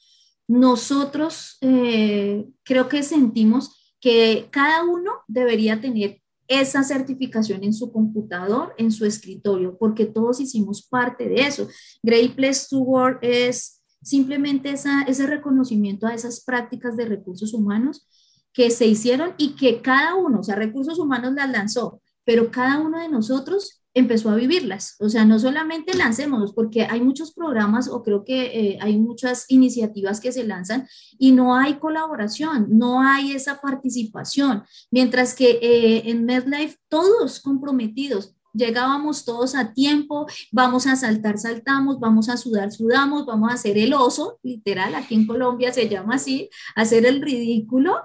[0.47, 8.73] Nosotros eh, creo que sentimos que cada uno debería tener esa certificación en su computador,
[8.77, 11.67] en su escritorio, porque todos hicimos parte de eso.
[12.03, 18.07] Great Place to Work es simplemente ese reconocimiento a esas prácticas de recursos humanos
[18.53, 22.79] que se hicieron y que cada uno, o sea, recursos humanos las lanzó, pero cada
[22.79, 24.97] uno de nosotros empezó a vivirlas.
[24.99, 29.45] O sea, no solamente lancémonos, porque hay muchos programas o creo que eh, hay muchas
[29.47, 34.63] iniciativas que se lanzan y no hay colaboración, no hay esa participación.
[34.91, 41.99] Mientras que eh, en MedLife todos comprometidos, llegábamos todos a tiempo, vamos a saltar, saltamos,
[41.99, 46.15] vamos a sudar, sudamos, vamos a hacer el oso, literal, aquí en Colombia se llama
[46.15, 47.95] así, hacer el ridículo,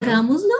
[0.00, 0.54] hagámoslo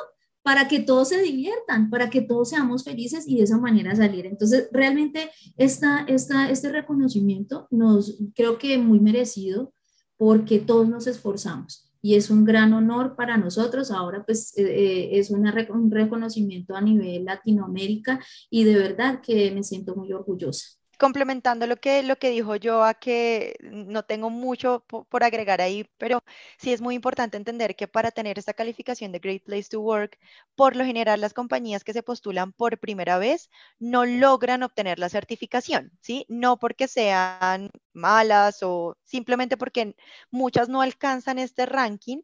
[0.50, 4.26] para que todos se diviertan, para que todos seamos felices y de esa manera salir.
[4.26, 9.72] Entonces, realmente esta, esta, este reconocimiento nos creo que muy merecido
[10.16, 13.92] porque todos nos esforzamos y es un gran honor para nosotros.
[13.92, 18.18] Ahora pues eh, eh, es una, un reconocimiento a nivel Latinoamérica
[18.50, 22.84] y de verdad que me siento muy orgullosa complementando lo que, lo que dijo yo,
[23.00, 26.22] que no tengo mucho por, agregar ahí, pero
[26.58, 30.18] sí es muy importante entender que para tener esta calificación de Great Place to Work,
[30.54, 35.08] por lo general las compañías que se postulan por primera vez no logran obtener la
[35.08, 36.26] certificación, ¿sí?
[36.28, 39.96] No porque sean malas o simplemente porque
[40.30, 42.20] muchas no alcanzan este ranking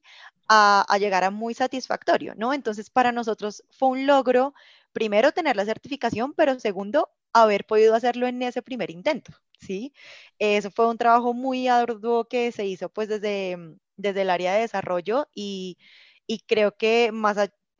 [0.48, 2.52] a, a llegar a muy satisfactorio, ¿no?
[2.52, 4.54] Entonces, para nosotros fue un logro
[4.92, 7.10] primero tener la certificación, pero segundo,
[7.42, 9.92] haber podido hacerlo en ese primer intento, ¿sí?
[10.38, 14.54] Eso fue un trabajo muy arduo que se hizo pues desde, mm, desde el área
[14.54, 15.78] de desarrollo y,
[16.26, 17.38] y creo que más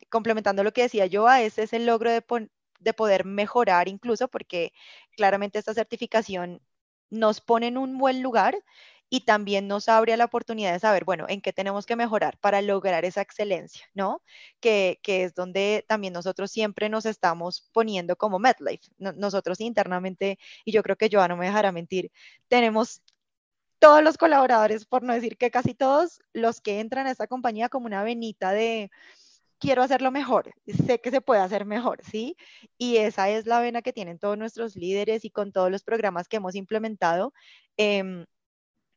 [0.09, 2.23] complementando lo que decía yo, ese es el logro de,
[2.79, 4.73] de poder mejorar incluso porque
[5.15, 6.61] claramente esta certificación
[7.09, 8.55] nos pone en un buen lugar
[9.09, 12.61] y también nos abre la oportunidad de saber, bueno, en qué tenemos que mejorar para
[12.61, 14.21] lograr esa excelencia, ¿no?
[14.59, 18.91] Que, que es donde también nosotros siempre nos estamos poniendo como MedLife.
[18.97, 22.11] nosotros internamente, y yo creo que Joa no me dejará mentir,
[22.47, 23.01] tenemos
[23.79, 27.69] todos los colaboradores, por no decir que casi todos los que entran a esta compañía
[27.69, 28.89] como una venita de
[29.59, 30.53] quiero hacerlo mejor,
[30.87, 32.37] sé que se puede hacer mejor, ¿sí?
[32.77, 36.27] Y esa es la vena que tienen todos nuestros líderes y con todos los programas
[36.27, 37.33] que hemos implementado.
[37.77, 38.25] Em,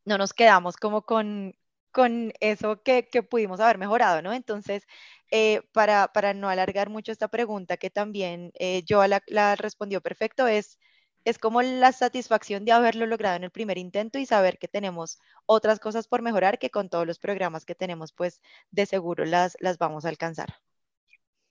[0.04, 1.54] no nos quedamos como con,
[1.92, 4.32] con eso que, que, pudimos haber mejorado, ¿no?
[4.32, 4.86] Entonces,
[5.30, 10.00] eh, para, para, no alargar mucho esta pregunta, que también eh, yo la, la respondió
[10.00, 10.78] perfecto, es
[11.24, 15.18] es como la satisfacción de haberlo logrado en el primer intento y saber que tenemos
[15.46, 19.56] otras cosas por mejorar que con todos los programas que tenemos, pues de seguro las,
[19.60, 20.54] las vamos a alcanzar.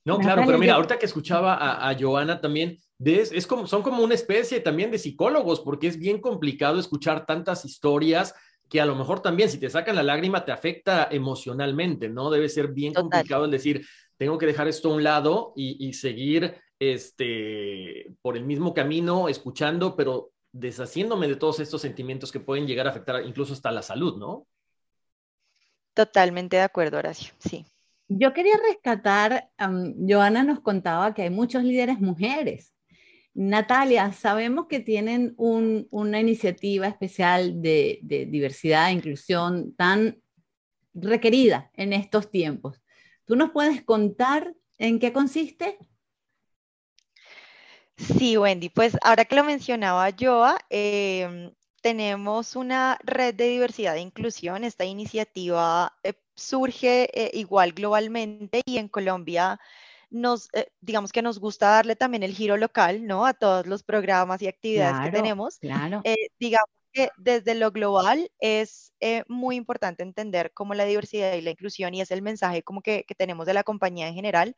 [0.09, 4.03] No, claro, pero mira, ahorita que escuchaba a, a Joana también, es como, son como
[4.03, 8.33] una especie también de psicólogos, porque es bien complicado escuchar tantas historias
[8.67, 12.31] que a lo mejor también si te sacan la lágrima te afecta emocionalmente, ¿no?
[12.31, 13.85] Debe ser bien complicado el decir,
[14.17, 19.29] tengo que dejar esto a un lado y, y seguir este, por el mismo camino,
[19.29, 23.83] escuchando, pero deshaciéndome de todos estos sentimientos que pueden llegar a afectar incluso hasta la
[23.83, 24.47] salud, ¿no?
[25.93, 27.65] Totalmente de acuerdo, Horacio, sí.
[28.09, 32.73] Yo quería rescatar, Joana nos contaba que hay muchos líderes mujeres.
[33.35, 40.21] Natalia, sabemos que tienen una iniciativa especial de, de diversidad e inclusión tan
[40.93, 42.81] requerida en estos tiempos.
[43.25, 45.77] ¿Tú nos puedes contar en qué consiste?
[47.95, 54.01] Sí, Wendy, pues ahora que lo mencionaba Joa, em, tenemos una red de diversidad e
[54.01, 54.63] inclusión.
[54.63, 59.59] Esta iniciativa eh, surge eh, igual globalmente y en Colombia
[60.09, 63.25] nos, eh, digamos que nos gusta darle también el giro local, ¿no?
[63.25, 65.59] A todos los programas y actividades que tenemos.
[65.59, 66.01] Claro.
[66.39, 68.91] digamos que desde lo global es
[69.27, 73.03] muy importante entender cómo la diversidad y la inclusión, y es el mensaje como que,
[73.03, 74.55] que tenemos de la compañía en general,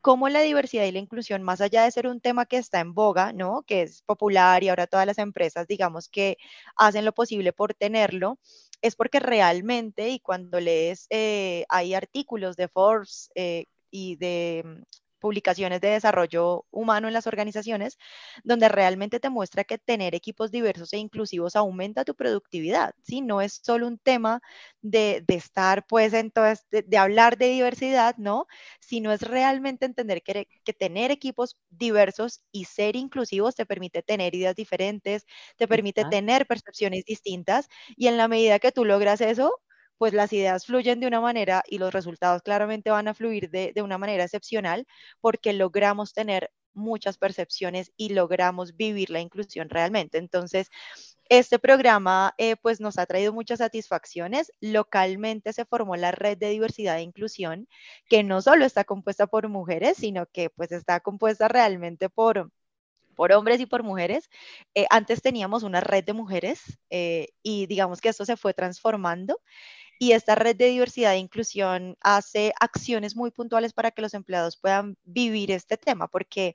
[0.00, 2.94] cómo la diversidad y la inclusión, más allá de ser un tema que está en
[2.94, 3.62] boga, ¿no?
[3.66, 6.36] Que es popular y ahora todas las empresas, digamos, que
[6.76, 8.38] hacen lo posible por tenerlo,
[8.82, 14.82] es porque realmente, y cuando lees, eh, hay artículos de Forbes eh, y de mm,
[15.20, 17.98] publicaciones de desarrollo humano en las organizaciones,
[18.44, 23.20] donde realmente te muestra que tener equipos diversos e inclusivos aumenta tu productividad, ¿sí?
[23.20, 24.40] No es solo un tema
[24.82, 28.46] de, estar, pues, entonces, de, de, hablar de diversidad, ¿no?
[28.80, 34.34] Sino es realmente entender que, que tener equipos diversos y ser inclusivos te permite tener
[34.34, 39.60] ideas diferentes, te permite tener percepciones distintas y en la medida que tú logras eso,
[40.00, 43.74] pues las ideas fluyen de una manera y los resultados claramente van a fluir de,
[43.82, 44.86] una manera excepcional
[45.20, 50.16] porque logramos tener muchas percepciones y logramos vivir la inclusión realmente.
[50.16, 50.70] Entonces,
[51.28, 54.50] este programa eh, pues nos ha traído muchas satisfacciones.
[54.62, 57.68] Localmente se formó la red de diversidad e inclusión,
[58.08, 62.50] que no solo está compuesta por mujeres, sino que pues está compuesta realmente por,
[63.16, 64.30] por hombres y por mujeres.
[64.74, 69.38] Eh, antes teníamos una red de mujeres eh, y digamos que esto se fue transformando
[70.02, 74.56] y esta red de diversidad e inclusión hace acciones muy puntuales para que los empleados
[74.56, 76.54] puedan vivir este tema, porque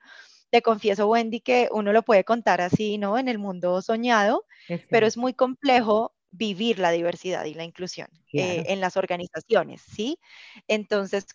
[0.49, 3.19] te confieso, Wendy, que uno lo puede contar así, ¿no?
[3.19, 4.45] En el mundo soñado,
[4.89, 10.17] pero es muy complejo vivir la diversidad y la inclusión eh, en las organizaciones, ¿sí?
[10.67, 11.27] Entonces,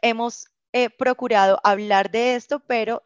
[0.00, 3.04] hemos eh, procurado hablar de esto, pero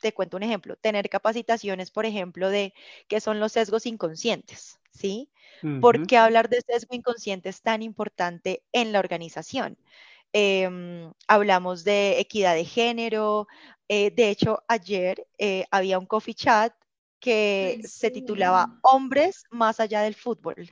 [0.00, 2.74] te cuento un ejemplo, tener capacitaciones, por ejemplo, de
[3.08, 5.30] qué son los sesgos inconscientes, ¿sí?
[5.80, 9.76] ¿Por qué hablar de sesgo inconsciente es tan importante en la organización?
[10.32, 13.46] Em, hablamos de equidad de género.
[13.88, 16.72] Eh, de hecho, ayer eh, había un coffee chat
[17.18, 20.70] que se titulaba Hombres más allá del fútbol.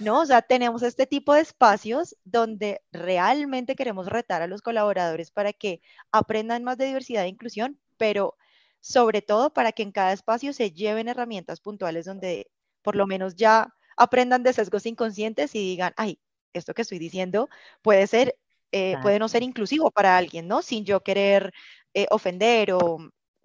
[0.00, 0.20] ¿No?
[0.20, 5.52] O sea, tenemos este tipo de espacios donde realmente queremos retar a los colaboradores para
[5.52, 8.34] que aprendan más de diversidad e inclusión, pero
[8.80, 12.50] sobre todo para que en cada espacio se lleven herramientas puntuales donde
[12.82, 16.18] por lo menos ya aprendan de sesgos inconscientes y digan, ay,
[16.54, 17.50] esto que estoy diciendo
[17.82, 18.38] puede ser,
[18.72, 20.62] eh, puede no ser inclusivo para alguien, ¿no?
[20.62, 21.52] Sin yo querer
[21.92, 22.98] eh, ofender o,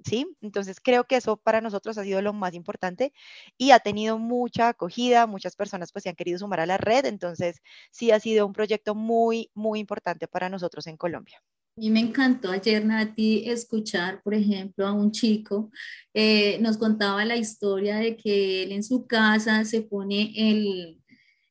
[0.06, 0.26] ¿sí?
[0.42, 3.12] Entonces creo que eso para nosotros ha sido lo más importante
[3.58, 7.06] y ha tenido mucha acogida, muchas personas pues se han querido sumar a la red,
[7.06, 7.60] entonces
[7.92, 11.42] sí ha sido un proyecto muy, muy importante para nosotros en Colombia.
[11.78, 15.72] A mí me encantó ayer, Nati, escuchar, por ejemplo, a un chico,
[16.14, 21.02] eh, nos contaba la historia de que él en su casa se pone el,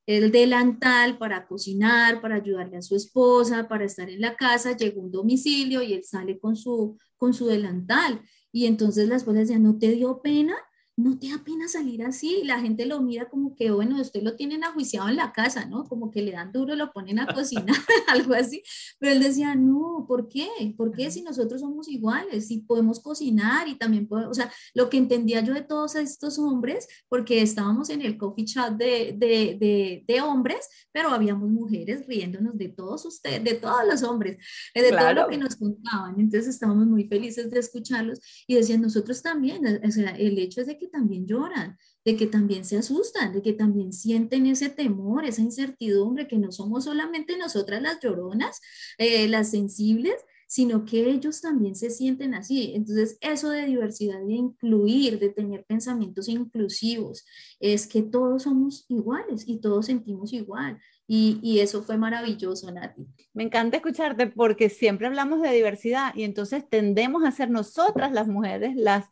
[0.07, 5.03] el delantal para cocinar, para ayudarle a su esposa, para estar en la casa, llegó
[5.03, 8.23] un domicilio y él sale con su, con su delantal.
[8.51, 10.57] Y entonces la esposa decía, ¿no te dio pena?
[10.97, 12.43] No te da pena salir así.
[12.45, 15.85] La gente lo mira como que, bueno, usted lo tienen ajuiciado en la casa, ¿no?
[15.85, 17.77] Como que le dan duro, lo ponen a cocinar,
[18.09, 18.63] algo así.
[18.99, 20.49] Pero él decía, no, ¿por qué?
[20.77, 22.47] ¿Por qué si nosotros somos iguales?
[22.47, 26.39] Si podemos cocinar y también podemos, o sea, lo que entendía yo de todos estos
[26.39, 32.07] hombres, porque estábamos en el coffee chat de, de, de, de hombres, pero habíamos mujeres
[32.07, 34.39] riéndonos de todos ustedes, de todos los hombres,
[34.75, 36.21] eh, de todo lo que nos contaban.
[36.21, 40.69] Entonces estábamos muy felices de escucharlos y decían, nosotros también, o sea, el hecho es
[40.69, 45.25] de que también lloran, de que también se asustan, de que también sienten ese temor,
[45.25, 48.61] esa incertidumbre, que no somos solamente nosotras las lloronas,
[48.99, 50.15] eh, las sensibles,
[50.47, 52.73] sino que ellos también se sienten así.
[52.75, 57.25] Entonces, eso de diversidad, de incluir, de tener pensamientos inclusivos,
[57.59, 60.79] es que todos somos iguales y todos sentimos igual.
[61.07, 63.05] Y, y, eso fue maravilloso, Nati.
[63.33, 68.29] Me encanta escucharte porque siempre hablamos de diversidad y entonces tendemos a ser nosotras las
[68.29, 69.07] mujeres las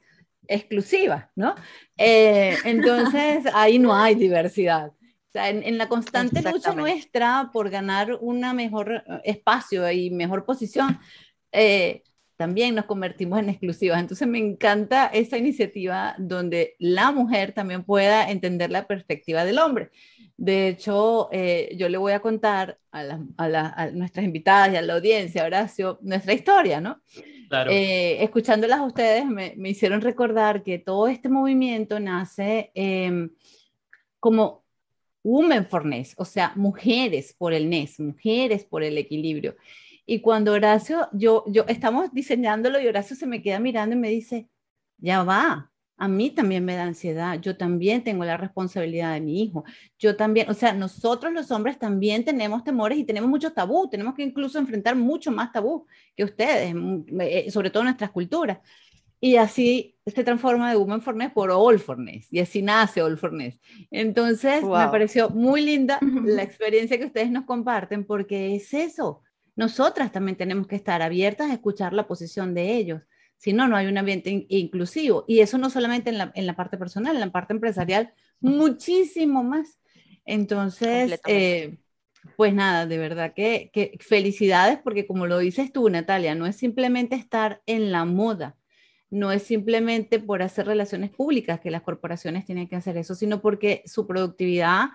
[0.48, 1.54] exclusiva, ¿no?
[1.96, 4.88] Eh, entonces ahí no hay diversidad.
[4.88, 10.44] O sea, en, la constante lucha nuestra por ganar un mejor eh, espacio y mejor
[10.44, 10.98] posición,
[11.52, 12.02] eh,
[12.36, 14.00] también nos convertimos en exclusivas.
[14.00, 19.90] Entonces me encanta esa iniciativa donde la mujer también pueda entender la perspectiva del hombre.
[20.36, 25.44] De hecho, yo le voy a contar a, a, nuestras invitadas y a la audiencia,
[25.44, 27.00] Horacio, nuestra historia, ¿no?
[27.70, 33.30] Eh, escuchándolas a ustedes me, hicieron recordar que todo este movimiento nace em,
[34.18, 34.64] como
[35.24, 39.56] Women for Ness, o sea, mujeres por el NES, mujeres por el equilibrio.
[40.04, 44.08] Y cuando Horacio, yo, yo estamos diseñándolo y Horacio se me queda mirando y me
[44.08, 44.48] dice,
[44.98, 45.71] ya va,
[46.02, 49.62] a mí también me da ansiedad, yo también tengo la responsabilidad de mi hijo,
[50.00, 54.14] yo también, o sea, nosotros los hombres también tenemos temores y tenemos mucho tabú, tenemos
[54.16, 55.86] que incluso enfrentar mucho más tabú
[56.16, 58.58] que ustedes, mm, eh, sobre todo en nuestras culturas.
[59.20, 61.98] Y así se transforma de Woman for por All for
[62.32, 63.32] y así nace All for
[63.92, 69.22] Entonces, me pareció muy linda la experiencia que ustedes nos comparten, porque es eso.
[69.54, 73.02] Nosotras también tenemos que estar abiertas a escuchar la posición de ellos
[73.42, 75.24] si no, no hay un ambiente inclusivo.
[75.26, 79.42] Y eso no solamente en la, en la, parte personal, en la parte empresarial, muchísimo
[79.42, 79.80] más.
[80.24, 81.76] Entonces, eh,
[82.36, 86.54] pues nada, de verdad que, que, felicidades porque como lo dices tú, Natalia, no es
[86.54, 88.56] simplemente estar en la moda,
[89.10, 93.42] no es simplemente por hacer relaciones públicas que las corporaciones tienen que hacer eso, sino
[93.42, 94.90] porque su productividad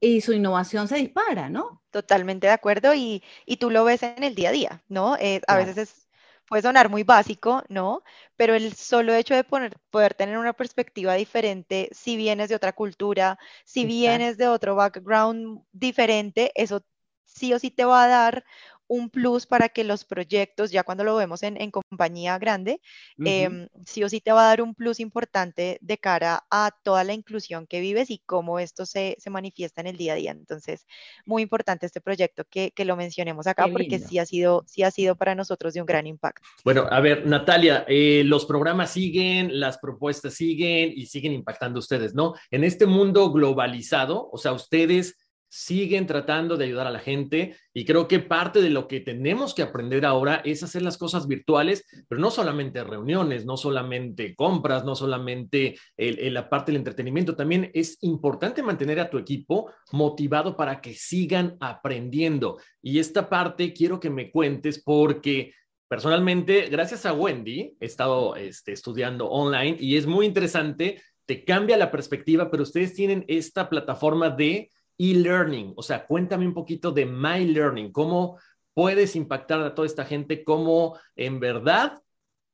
[0.00, 1.82] y su innovación se dispara, ¿no?
[1.90, 5.18] Totalmente de acuerdo y, y tú lo ves en el día a día, ¿no?
[5.18, 6.09] Eh, a veces es
[6.50, 8.04] puede sonar muy básico, ¿no?
[8.36, 13.38] Pero el solo hecho de poder tener una perspectiva diferente, si vienes de otra cultura,
[13.64, 16.82] si vienes de otro background diferente, eso
[17.26, 18.44] sí o sí te va a dar
[18.90, 22.80] un plus para que los proyectos, ya cuando lo vemos en, compañía grande,
[23.24, 27.04] em, sí o sí te va a dar un plus importante de cara a toda
[27.04, 30.32] la inclusión que vives y cómo esto se, manifiesta en el día a día.
[30.32, 30.88] Entonces,
[31.24, 35.14] muy importante este proyecto que, lo mencionemos acá porque sí ha, sido, sí ha sido
[35.14, 36.48] para nosotros de un gran impacto.
[36.64, 42.12] Bueno, a ver, Natalia, eh, los programas siguen, las propuestas siguen y siguen impactando ustedes,
[42.12, 42.34] ¿no?
[42.50, 45.16] En este mundo globalizado, o sea, ustedes
[45.50, 49.52] siguen tratando de ayudar a la gente y creo que parte de lo que tenemos
[49.52, 54.84] que aprender ahora es hacer las cosas virtuales, pero no solamente reuniones, no solamente compras,
[54.84, 60.80] no solamente la parte del entretenimiento, también es importante mantener a tu equipo motivado para
[60.80, 62.58] que sigan aprendiendo.
[62.80, 65.52] Y esta parte quiero que me cuentes porque
[65.88, 71.76] personalmente, gracias a Wendy, he estado este, estudiando online y es muy interesante, te cambia
[71.76, 74.70] la perspectiva, pero ustedes tienen esta plataforma de
[75.00, 75.72] e-learning.
[75.76, 78.38] O sea, cuéntame un poquito de My Learning, cómo
[78.74, 82.02] puedes impactar a toda esta gente, cómo en verdad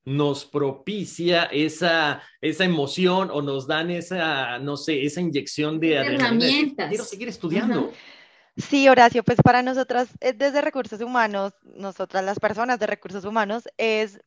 [0.04, 6.88] nos propicia esa, esa emoción o nos dan esa, no sé, esa inyección de herramientas.
[6.88, 7.92] Quiero seguir estudiando.
[8.56, 13.64] Sí, Horacio, pues para nosotras, eh, desde recursos humanos, nosotras las personas de recursos humanos,
[13.76, 14.20] es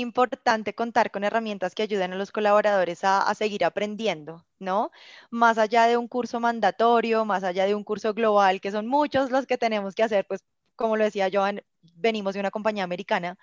[0.00, 4.90] importante contar con herramientas que ayuden a los colaboradores a, seguir aprendiendo, ¿no?
[5.30, 9.30] Más allá de un curso mandatorio, más allá de un curso global, que son muchos
[9.30, 10.44] los que tenemos que hacer, pues
[10.76, 11.62] como lo decía Joan,
[11.94, 13.38] venimos de una compañía americana,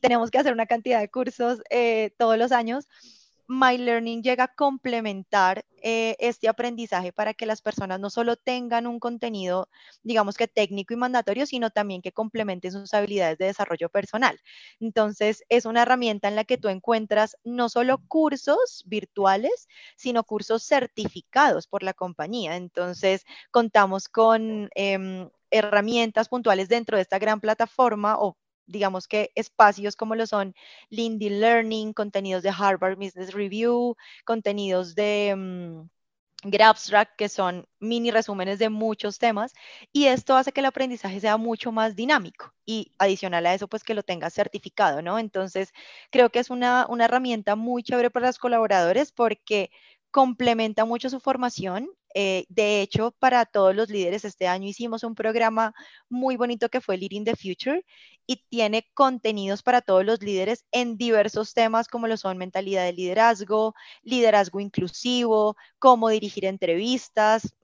[0.00, 2.88] tenemos que hacer una cantidad de cursos eh, todos los años
[3.48, 8.86] My Learning llega a complementar eh, este aprendizaje para que las personas no solo tengan
[8.86, 9.68] un contenido,
[10.02, 14.40] digamos que técnico y mandatorio, sino también que complementen sus habilidades de desarrollo personal.
[14.80, 20.64] Entonces, es una herramienta en la que tú encuentras no solo cursos virtuales, sino cursos
[20.64, 22.56] certificados por la compañía.
[22.56, 24.70] Entonces, contamos con...
[24.74, 28.36] Em, herramientas puntuales dentro de esta gran plataforma o
[28.66, 30.54] digamos que espacios como lo son
[30.90, 35.34] LinkedIn Learning, contenidos de Harvard Business Review, contenidos de...
[35.36, 35.88] Mm,
[36.44, 39.54] Grabstrack, que son mini resúmenes de muchos temas,
[39.92, 43.82] y esto hace que el aprendizaje sea mucho más dinámico y adicional a eso, pues
[43.84, 45.18] que lo tengas certificado, ¿no?
[45.18, 45.72] Entonces,
[46.10, 49.70] creo que es una, una herramienta muy chévere para los colaboradores porque
[50.10, 55.14] complementa mucho su formación eh, de hecho, para todos los líderes este año hicimos un
[55.14, 55.74] programa
[56.08, 57.84] muy bonito que fue Leading the Future
[58.26, 62.92] y tiene contenidos para todos los líderes en diversos temas como lo son mentalidad de
[62.92, 67.54] liderazgo, liderazgo inclusivo, cómo dirigir entrevistas,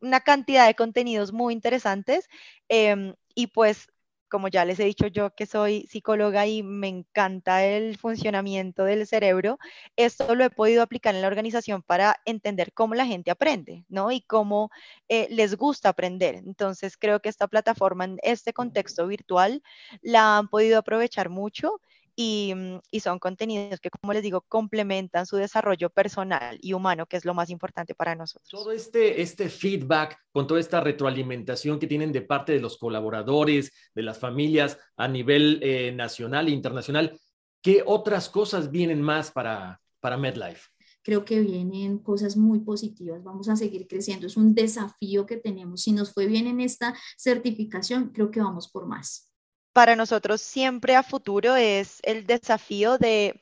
[0.00, 2.28] una cantidad de contenidos muy interesantes.
[2.68, 3.88] Em, y pues
[4.30, 9.06] como ya les he dicho yo que soy psicóloga y me encanta el funcionamiento del
[9.06, 9.58] cerebro,
[9.96, 14.10] esto lo he podido aplicar en la organización para entender cómo la gente aprende, ¿no?
[14.12, 14.70] Y cómo
[15.08, 16.36] eh, les gusta aprender.
[16.36, 19.62] Entonces, creo que esta plataforma en este contexto virtual
[20.02, 21.80] la han podido aprovechar mucho
[22.20, 27.16] Mm, y, son contenidos que, como les digo, complementan su desarrollo personal y humano, que
[27.16, 28.50] es lo más importante para nosotros.
[28.50, 33.72] Todo este, este feedback, con toda esta retroalimentación que tienen de parte de los colaboradores,
[33.94, 37.18] de las familias a nivel eh, nacional e internacional,
[37.62, 40.68] ¿qué otras cosas vienen más para, para MedLife?
[41.02, 43.24] creo que vienen cosas muy positivas.
[43.24, 44.26] Vamos a seguir creciendo.
[44.26, 45.80] Es un desafío que tenemos.
[45.80, 49.29] Si nos fue bien en esta certificación, creo que vamos por más
[49.72, 53.40] para nosotros siempre a futuro es el desafío de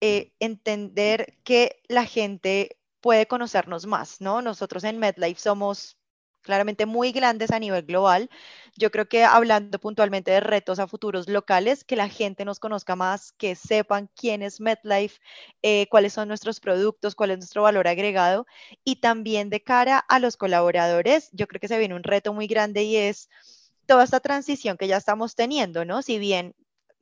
[0.00, 4.42] eh, entender que la gente puede conocernos más, ¿no?
[4.42, 5.98] Nosotros en MedLife somos
[6.42, 8.30] claramente muy grandes a nivel global.
[8.76, 12.96] Yo creo que hablando puntualmente de retos a futuros locales, que la gente nos conozca
[12.96, 15.20] más, que sepan quién es MedLife,
[15.62, 18.46] eh, cuáles son nuestros productos, cuál es nuestro valor agregado
[18.84, 22.46] y también de cara a los colaboradores, yo creo que se viene un reto muy
[22.46, 23.28] grande y es
[23.90, 26.00] toda esta transición que ya estamos teniendo, ¿no?
[26.02, 26.54] Si bien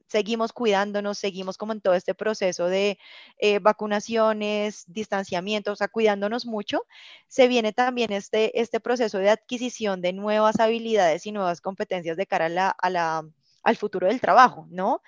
[0.06, 2.98] seguimos cuidándonos, seguimos como en todo este proceso de
[3.36, 6.86] eh, vacunaciones, distanciamiento, o sea, cuidándonos mucho,
[7.26, 12.26] se viene también este, este proceso de adquisición de nuevas habilidades y nuevas competencias de
[12.26, 12.46] cara
[12.78, 13.22] a la,
[13.62, 15.02] al futuro del trabajo, ¿no?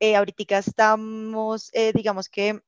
[0.00, 2.62] Eh, ahorita estamos, eh, digamos que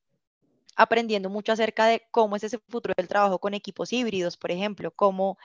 [0.78, 4.92] aprendiendo mucho acerca de cómo es ese futuro del trabajo con equipos híbridos, por ejemplo,
[4.92, 5.36] cómo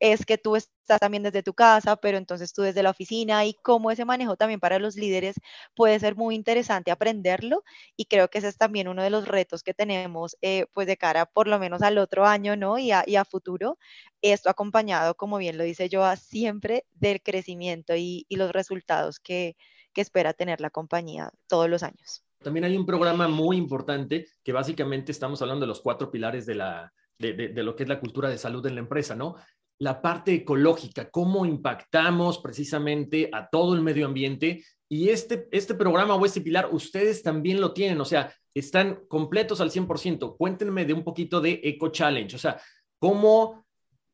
[0.00, 3.54] es que tú estás también desde tu casa, pero entonces tú desde la oficina y
[3.54, 5.36] cómo ese manejo también para los líderes
[5.74, 7.64] puede ser muy interesante aprenderlo
[7.96, 10.98] y creo que ese es también uno de los retos que tenemos eh, pues de
[10.98, 12.78] cara por lo menos al otro año, ¿no?
[12.78, 13.78] Y a, futuro,
[14.20, 19.56] esto acompañado, como bien lo dice Joa, siempre del crecimiento y, los resultados que
[19.94, 22.24] espera tener la compañía todos los años.
[22.42, 26.54] También hay un programa muy importante que básicamente estamos hablando de los cuatro pilares de,
[26.54, 29.36] la, de, lo que es la cultura de salud en la empresa, ¿no?
[29.78, 34.64] La parte ecológica, cómo impactamos precisamente a todo el medio ambiente.
[34.88, 39.60] Y este, este programa o este pilar, ustedes también lo tienen, o sea, están completos
[39.60, 40.36] al 100%.
[40.36, 42.60] Cuéntenme de un poquito de Eco Challenge, o sea,
[42.98, 43.64] cómo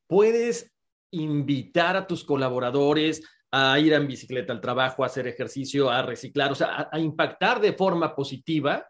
[0.07, 0.73] puedes
[1.11, 6.53] invitar a tus colaboradores a ir en bicicleta al trabajo, a hacer ejercicio, a reciclar,
[6.53, 8.89] o sea, a, impactar de forma positiva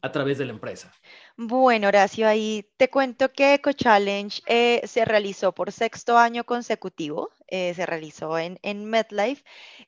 [0.00, 0.92] a través de la empresa.
[1.36, 7.30] Bueno, Horacio, ahí te cuento que Eco Challenge eh, se realizó por sexto año consecutivo,
[7.46, 9.44] eh, se realizó en, en MedLife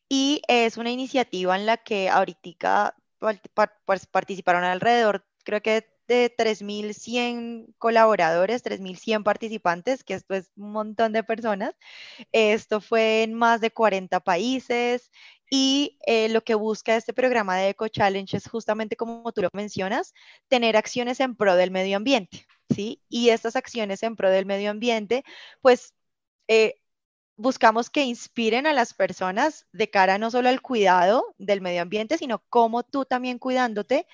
[0.09, 7.75] y es una iniciativa en la que ahorita pues, participaron alrededor, creo que de 3.100
[7.79, 11.75] colaboradores, 3.100 participantes, que esto es un montón de personas.
[12.33, 15.11] Esto fue en más de 40 países
[15.51, 19.51] y eh, lo que busca este programa de Eco Challenge es justamente, como tú lo
[19.53, 20.15] mencionas,
[20.49, 23.03] tener acciones en pro del medio ambiente, ¿sí?
[23.09, 25.25] Y estas acciones en pro del medio ambiente,
[25.61, 25.95] pues...
[26.49, 26.75] Eh,
[27.37, 32.19] buscamos que inspiren a las personas de cara no solo al cuidado del medio ambiente,
[32.19, 34.07] sino cómo tú también cuidándote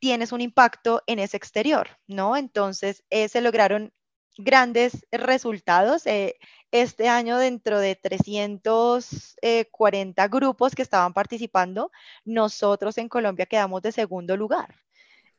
[0.00, 2.36] tienes un impacto en ese exterior, ¿no?
[2.36, 3.92] Entonces, eh, se lograron
[4.38, 6.06] grandes resultados.
[6.06, 6.36] Eh,
[6.72, 11.90] este año, dentro de 340 grupos que estaban participando,
[12.24, 14.74] nosotros en Colombia quedamos de segundo lugar.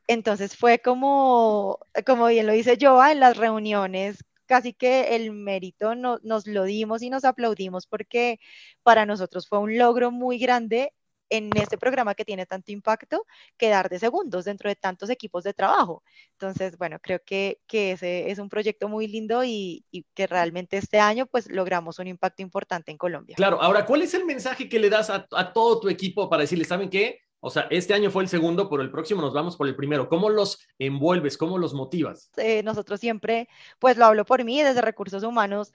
[0.07, 5.95] Entonces fue como, como bien lo dice Joa, en las reuniones casi que el mérito
[5.95, 8.39] nos lo dimos y nos aplaudimos porque
[8.83, 10.93] para nosotros fue un logro muy grande
[11.31, 13.25] en este programa que tiene tanto impacto
[13.57, 16.03] quedar de segundos dentro de tantos equipos de trabajo.
[16.33, 20.77] Entonces, bueno, creo que, que ese es un proyecto muy lindo y, y, que realmente
[20.77, 23.35] este año pues logramos un impacto importante en Colombia.
[23.37, 26.41] Claro, ahora, ¿cuál es el mensaje que le das a, a todo tu equipo para
[26.41, 27.21] decirles, ¿saben qué?
[27.39, 30.09] O sea, este año fue el segundo, pero el próximo nos vamos por el primero.
[30.09, 31.37] ¿Cómo los envuelves?
[31.37, 32.29] ¿Cómo los motivas?
[32.37, 33.47] Eh, nosotros siempre,
[33.79, 35.71] pues lo hablo por mí, desde recursos humanos,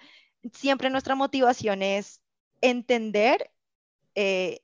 [0.52, 2.20] siempre nuestra motivación es
[2.60, 3.50] entender
[4.14, 4.60] eh,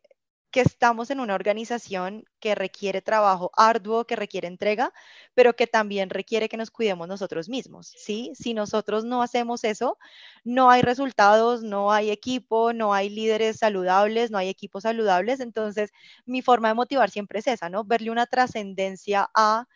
[0.53, 4.93] que estamos en una organización que requiere trabajo arduo, que requiere entrega,
[5.35, 8.33] pero que también requiere que nos cuidemos nosotros mismos, ¿sí?
[8.35, 9.99] Si nosotros no hacemos eso,
[10.45, 15.41] no hay resultados, no hay equipo, no hay líderes saludables, no hay equipos saludables.
[15.41, 15.91] Entonces,
[16.27, 17.85] mi forma de motivar siempre es esa, ¿no?
[17.85, 19.67] Verle una trascendencia a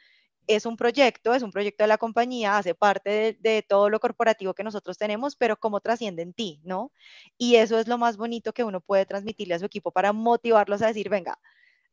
[0.46, 4.54] es un proyecto, es un proyecto de la compañía, hace parte de, todo lo corporativo
[4.54, 6.92] que nosotros tenemos, pero cómo trasciende en ti, ¿no?
[7.38, 10.82] Y eso es lo más bonito que uno puede transmitirle a su equipo para motivarlos
[10.82, 11.38] a decir, venga,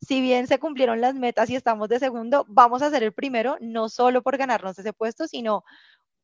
[0.02, 3.58] si bien se cumplieron las metas y estamos de segundo, vamos a ser el primero,
[3.62, 5.64] no solo por ganarnos ese puesto, sino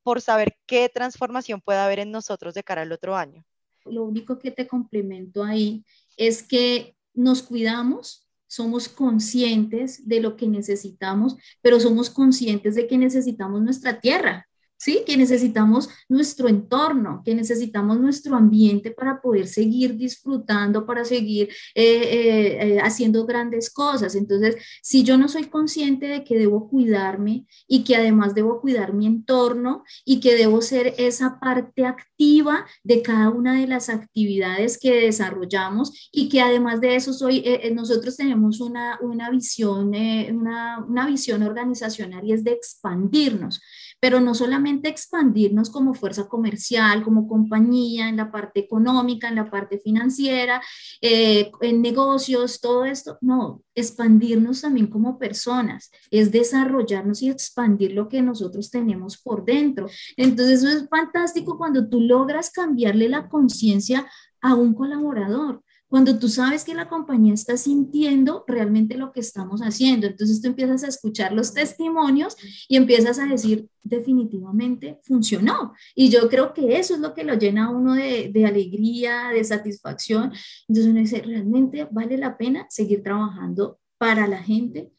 [0.03, 3.45] por saber qué transformación puede haber en nosotros de cara al otro año.
[3.85, 5.83] Lo único que te complemento ahí
[6.17, 12.97] es que nos cuidamos, somos conscientes de lo que necesitamos, pero somos conscientes de que
[12.97, 14.48] necesitamos nuestra tierra,
[14.79, 15.03] ¿sí?
[15.05, 21.83] Que necesitamos nuestro entorno, que necesitamos nuestro ambiente para poder seguir disfrutando, para seguir eh,
[21.83, 24.15] eh, eh, haciendo grandes cosas.
[24.15, 28.93] Entonces, si yo no soy consciente de que debo cuidarme y que además debo cuidar
[28.93, 34.79] mi entorno y que debo ser esa parte activa de cada una de las actividades
[34.79, 41.05] que desarrollamos y que además de eso soy, nosotros tenemos una, una visión, una, una
[41.05, 43.59] visión organizacional y es de expandirnos
[43.99, 49.49] pero no solamente expandirnos como fuerza comercial, como compañía, en la parte económica, en la
[49.49, 50.61] parte financiera,
[51.01, 58.07] eh, en negocios, todo esto, no, expandirnos también como personas, es desarrollarnos y expandir lo
[58.07, 59.87] que nosotros tenemos por dentro.
[60.17, 64.09] Entonces eso es fantástico cuando tú logras cambiarle la conciencia
[64.41, 69.61] a un colaborador cuando tú sabes que la compañía está sintiendo realmente lo que estamos
[69.61, 70.07] haciendo.
[70.07, 72.37] Entonces tú empiezas a escuchar los testimonios
[72.67, 75.73] y empiezas a decir, definitivamente funcionó.
[75.95, 79.29] Y yo creo que eso es lo que lo llena a uno de, de alegría,
[79.33, 80.31] de satisfacción.
[80.67, 84.91] Entonces uno dice, realmente vale la pena seguir trabajando para la gente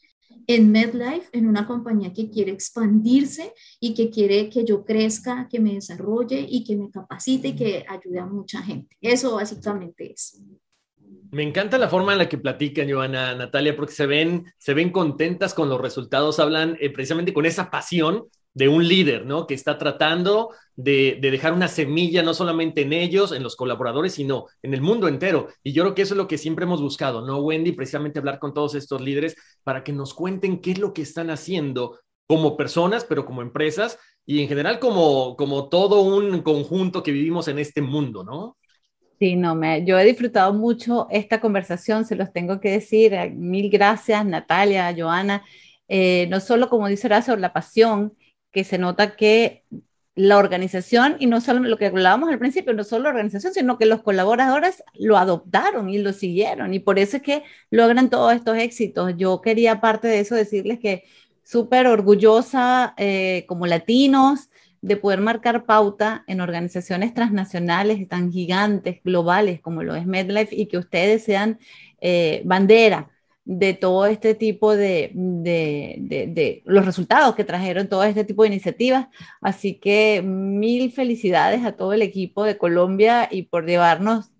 [0.47, 5.61] en MedLife, en una compañía que quiere expandirse y que quiere que yo crezca, que
[5.61, 8.97] me desarrolle y que me capacite y que ayude a mucha gente.
[9.01, 10.43] Eso básicamente es.
[11.32, 14.90] Me encanta la forma en la que platican, Joana, Natalia, porque se ven, se ven
[14.90, 19.46] contentas con los resultados, hablan eh, precisamente con esa pasión de un líder, ¿no?
[19.46, 24.46] Que está tratando de, dejar una semilla no solamente en ellos, en los colaboradores, sino
[24.62, 25.48] en el mundo entero.
[25.62, 27.72] Y yo creo que eso es lo que siempre hemos buscado, ¿no, Wendy?
[27.72, 31.30] Precisamente hablar con todos estos líderes para que nos cuenten qué es lo que están
[31.30, 37.12] haciendo como personas, pero como empresas y en general como, como todo un conjunto que
[37.12, 38.56] vivimos en este mundo, ¿no?
[39.20, 43.12] Sí, no, me, yo he disfrutado mucho esta conversación, se los tengo que decir.
[43.12, 45.44] Eh, mil gracias, Natalia, Joana.
[45.88, 48.16] Eh, no solo, como dice Horacio, la pasión,
[48.50, 49.64] que se nota que
[50.14, 53.76] la organización, y no solo lo que hablábamos al principio, no solo la organización, sino
[53.78, 58.34] que los colaboradores lo adoptaron y lo siguieron, y por eso es que logran todos
[58.34, 59.14] estos éxitos.
[59.18, 61.04] Yo quería, aparte de eso, decirles que
[61.44, 64.49] súper orgullosa eh, como latinos
[64.82, 70.66] de poder marcar pauta en organizaciones transnacionales tan gigantes, globales como lo es MedLife y
[70.66, 71.58] que ustedes sean
[72.00, 73.10] eh, bandera
[73.44, 79.08] de todo este tipo de, de, los resultados que trajeron todo este tipo de iniciativas.
[79.40, 84.30] Así que mil felicidades a todo el equipo de Colombia y por llevarnos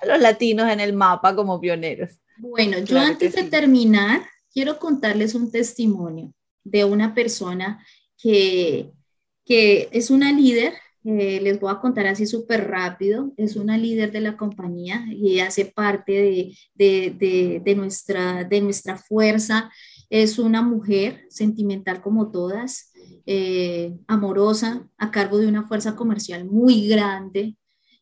[0.00, 2.20] a los latinos en el mapa como pioneros.
[2.38, 4.22] Bueno, yo antes de terminar,
[4.52, 6.32] quiero contarles un testimonio
[6.62, 7.84] de una persona
[8.16, 8.90] que
[9.44, 10.74] que es una líder,
[11.04, 15.40] eh, les voy a contar así súper rápido, es una líder de la compañía y
[15.40, 19.70] hace parte de, nuestra, de nuestra fuerza.
[20.08, 22.92] Es una mujer sentimental como todas,
[23.26, 27.56] eh, amorosa, a cargo de una fuerza comercial muy grande,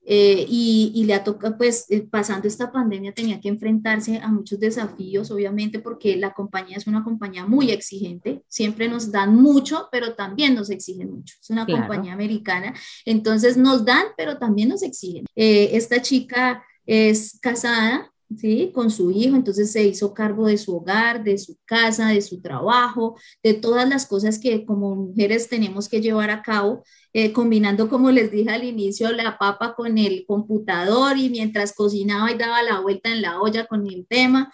[0.04, 4.58] eh, y, le ha tocado, pues eh, pasando esta pandemia tenía que enfrentarse a muchos
[4.58, 10.14] desafíos, obviamente, porque la compañía es una compañía muy exigente, siempre nos dan mucho, pero
[10.14, 11.36] también nos exigen mucho.
[11.40, 12.74] Es una compañía americana,
[13.04, 15.24] entonces nos dan, pero también nos exigen.
[15.36, 18.70] Eh, esta chica es casada, ¿sí?
[18.74, 22.40] Con su hijo, entonces se hizo cargo de su hogar, de su casa, de su
[22.40, 27.88] trabajo, de todas las cosas que como mujeres tenemos que llevar a cabo eh, combinando,
[27.88, 32.62] como les dije al inicio, la papa con el computador y mientras cocinaba y daba
[32.62, 34.52] la vuelta en la olla con el tema.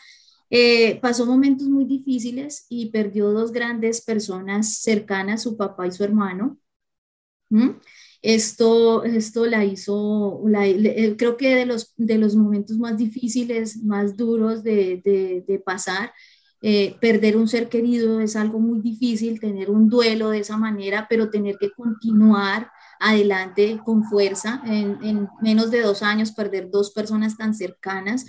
[0.51, 6.05] Eh, pasó momentos muy difíciles y perdió dos grandes personas cercanas, su papá y su
[6.05, 6.59] hermano.
[8.21, 14.17] Esto, esto la hizo, eh, creo que de los, de los momentos más difíciles, más
[14.17, 15.01] duros de,
[15.47, 16.13] de, pasar,
[16.61, 21.07] eh, perder un ser querido es algo muy difícil, tener un duelo de esa manera,
[21.09, 24.61] pero tener que continuar adelante con fuerza.
[24.67, 28.27] En, menos de dos años, perder dos personas tan cercanas.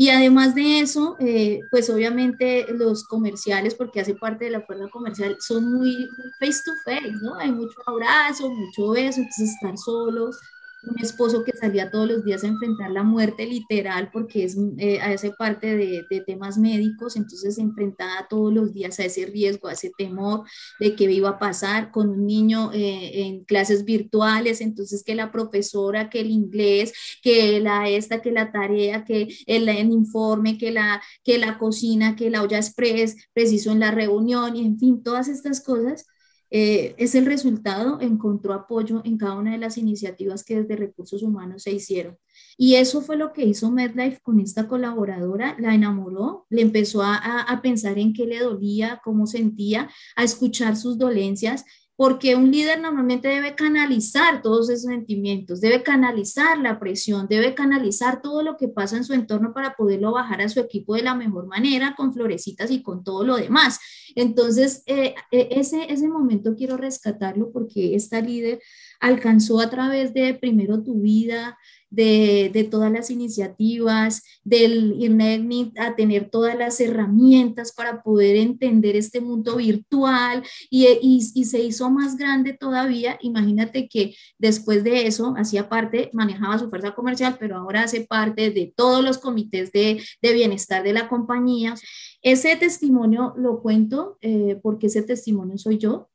[0.00, 4.88] Y además de eso, eh, pues obviamente los comerciales, porque hace parte de la fuerza
[4.88, 7.34] comercial, son muy face to face, ¿no?
[7.34, 10.38] Hay mucho abrazo, mucho beso, entonces estar solos,
[10.82, 15.00] un esposo que salía todos los días a enfrentar la muerte literal porque es, eh,
[15.00, 19.68] hace parte de, de, temas médicos, entonces se enfrentaba todos los días a ese riesgo,
[19.68, 20.42] a ese temor
[20.78, 25.30] de que iba a pasar con un niño eh, en clases virtuales, entonces que la
[25.30, 30.70] profesora, que el inglés, que la esta, que la tarea, que el, el informe, que
[30.70, 35.02] la, que la cocina, que la olla express, preciso en la reunión y en fin,
[35.02, 36.06] todas estas cosas
[36.50, 41.22] eh, es el resultado, encontró apoyo en cada una de las iniciativas que desde recursos
[41.22, 42.18] humanos se hicieron.
[42.56, 47.16] Y eso fue lo que hizo MedLife con esta colaboradora, la enamoró, le empezó a,
[47.16, 51.64] a pensar en qué le dolía, cómo sentía, a escuchar sus dolencias
[52.00, 58.22] porque un líder normalmente debe canalizar todos esos sentimientos, debe canalizar la presión, debe canalizar
[58.22, 61.14] todo lo que pasa en su entorno para poderlo bajar a su equipo de la
[61.14, 63.80] mejor manera, con florecitas y con todo lo demás.
[64.14, 68.62] Entonces, eh, eh, ese, ese momento quiero rescatarlo porque esta líder
[68.98, 71.58] alcanzó a través de primero tu vida,
[71.90, 79.20] de, todas las iniciativas, del IRNET a tener todas las herramientas para poder entender este
[79.20, 83.18] mundo virtual y, y, se hizo más grande todavía.
[83.20, 88.50] Imagínate que después de eso hacía parte, manejaba su fuerza comercial, pero ahora hace parte
[88.50, 91.74] de todos los comités de, de bienestar de la compañía.
[92.22, 96.08] Ese testimonio lo cuento eh, porque ese testimonio soy yo.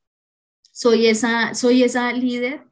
[0.72, 2.62] Soy esa, soy esa líder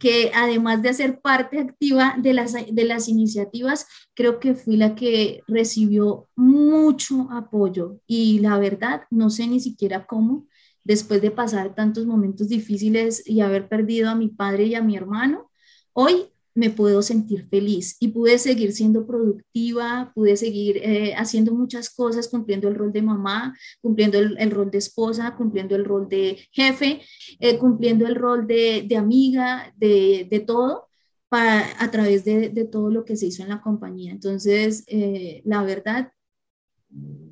[0.00, 4.94] que además de hacer parte activa de las, de las iniciativas, creo que fui la
[4.94, 8.00] que recibió mucho apoyo.
[8.06, 10.46] Y la verdad, no sé ni siquiera cómo,
[10.84, 14.96] después de pasar tantos momentos difíciles y haber perdido a mi padre y a mi
[14.96, 15.50] hermano,
[15.92, 17.96] hoy me puedo sentir feliz.
[18.00, 23.02] Y pude seguir siendo productiva, pude seguir eh, haciendo muchas cosas, cumpliendo el rol de
[23.02, 27.02] mamá, cumpliendo el, rol de esposa, cumpliendo el rol de jefe,
[27.38, 30.88] eh, cumpliendo el rol de, amiga, de, todo,
[31.28, 34.12] para, a través de, todo lo que se hizo en la compañía.
[34.12, 36.12] Entonces, eh, la verdad,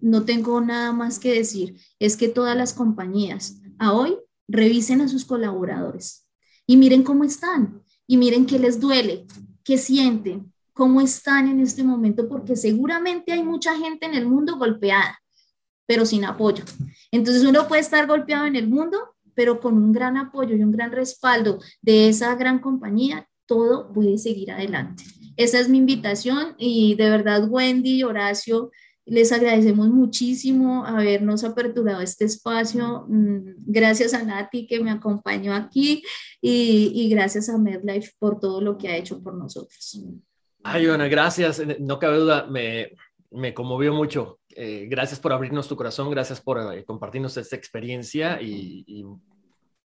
[0.01, 4.17] no tengo nada más que decir, es que todas las compañías a hoy
[4.47, 6.29] revisen a sus colaboradores
[6.67, 9.27] y miren cómo están y miren qué les duele,
[9.63, 14.57] qué sienten, cómo están en este momento, porque seguramente hay mucha gente en el mundo
[14.57, 15.21] golpeada,
[15.87, 16.65] pero sin apoyo.
[17.13, 18.99] Entonces uno puede estar golpeado en el mundo,
[19.35, 24.19] pero con un gran apoyo y un gran respaldo de esa gran compañía, todo puede
[24.19, 25.05] seguir adelante.
[25.37, 28.71] Esa es mi invitación y de verdad, Wendy, Horacio,
[29.09, 33.07] les agradecemos muchísimo habernos aperturado este espacio.
[33.09, 36.03] Mm, gracias a Nati que me acompañó aquí
[36.41, 40.01] y, gracias a MedLife por todo lo que ha hecho por nosotros.
[40.63, 41.63] Ay, Ana, gracias.
[41.81, 42.93] No cabe duda, me,
[43.31, 44.41] me conmovió mucho.
[44.51, 49.05] Eh, gracias por abrirnos tu corazón, gracias por eh, compartirnos esta experiencia y,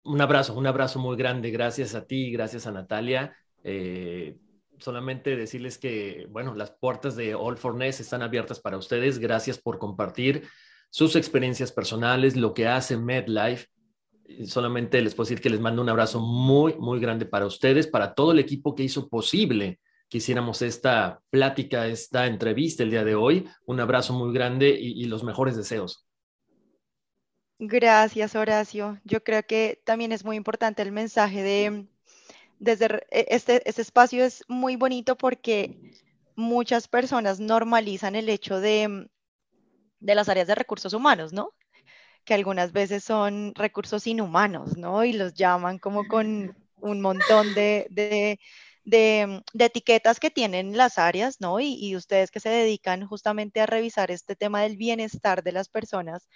[0.05, 1.51] un abrazo, un abrazo muy grande.
[1.51, 3.37] Gracias a ti, gracias a Natalia.
[3.63, 4.37] Eh,
[4.83, 9.19] solamente decirles que, bueno, las puertas de All for Ness están abiertas para ustedes.
[9.19, 10.49] Gracias por compartir
[10.91, 13.69] sus experiencias personales, lo que hace MedLife.
[14.47, 18.15] Solamente les puedo decir que les mando un abrazo muy, muy grande para ustedes, para
[18.15, 23.15] todo el equipo que hizo posible que hiciéramos esta plática, esta entrevista el día de
[23.15, 23.49] hoy.
[23.65, 26.07] Un abrazo muy grande y, y los mejores deseos.
[27.59, 29.01] Gracias, Horacio.
[29.05, 31.87] Yo creo que también es muy importante el mensaje de
[32.63, 35.77] desde e, este, este espacio es muy bonito porque
[36.37, 39.07] muchas personas normalizan el hecho de, mm,
[40.01, 41.51] de las áreas de recursos humanos, ¿no?
[42.25, 45.05] Que algunas veces son recursos inhumanos, ¿no?
[45.05, 48.39] Y los llaman como con un montón de, de,
[48.85, 51.59] de, mm, etiquetas que tienen las áreas, ¿no?
[51.61, 56.29] Y, ustedes que se dedican justamente a revisar este tema del bienestar de las personas,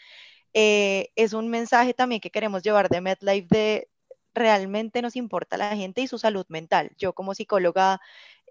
[0.55, 3.89] eh, es un mensaje también que queremos llevar de MedLife de,
[4.37, 6.93] realmente nos importa la gente y su salud mental.
[6.99, 8.01] Yo como psicóloga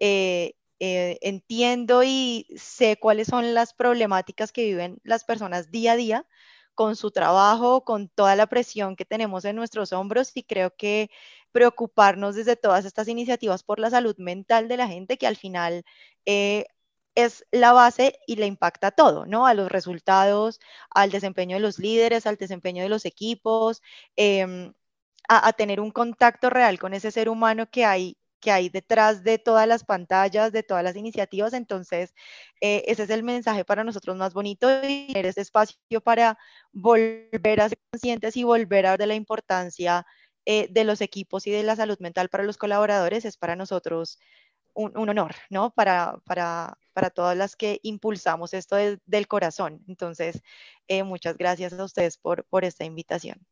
[0.00, 5.96] eh, eh, entiendo y sé cuáles son las problemáticas que viven las personas día a
[5.96, 6.26] día
[6.74, 11.10] con su trabajo, con toda la presión que tenemos en nuestros hombros y creo que
[11.52, 15.84] preocuparnos desde todas estas iniciativas por la salud mental de la gente que al final
[16.26, 16.66] eh,
[17.14, 19.46] es la base y le impacta todo, ¿no?
[19.46, 20.60] A los resultados,
[20.90, 23.82] al desempeño de los líderes, al desempeño de los equipos,
[24.16, 24.74] em,
[25.28, 29.38] a, tener un contacto real con ese ser humano que hay que hay detrás de
[29.38, 31.52] todas las pantallas, de todas las iniciativas.
[31.54, 32.14] Entonces,
[32.60, 36.38] eh, ese es el mensaje para nosotros más bonito y tener ese espacio para
[36.72, 40.06] volver a ser conscientes y volver a ver de la importancia
[40.44, 44.18] eh, de los equipos y de la salud mental para los colaboradores es para nosotros
[44.74, 45.72] un, honor, ¿no?
[45.74, 49.82] Para, para, para, todas las que impulsamos esto del corazón.
[49.88, 50.42] Entonces,
[50.88, 53.46] eh, muchas gracias a ustedes por, por esta invitación.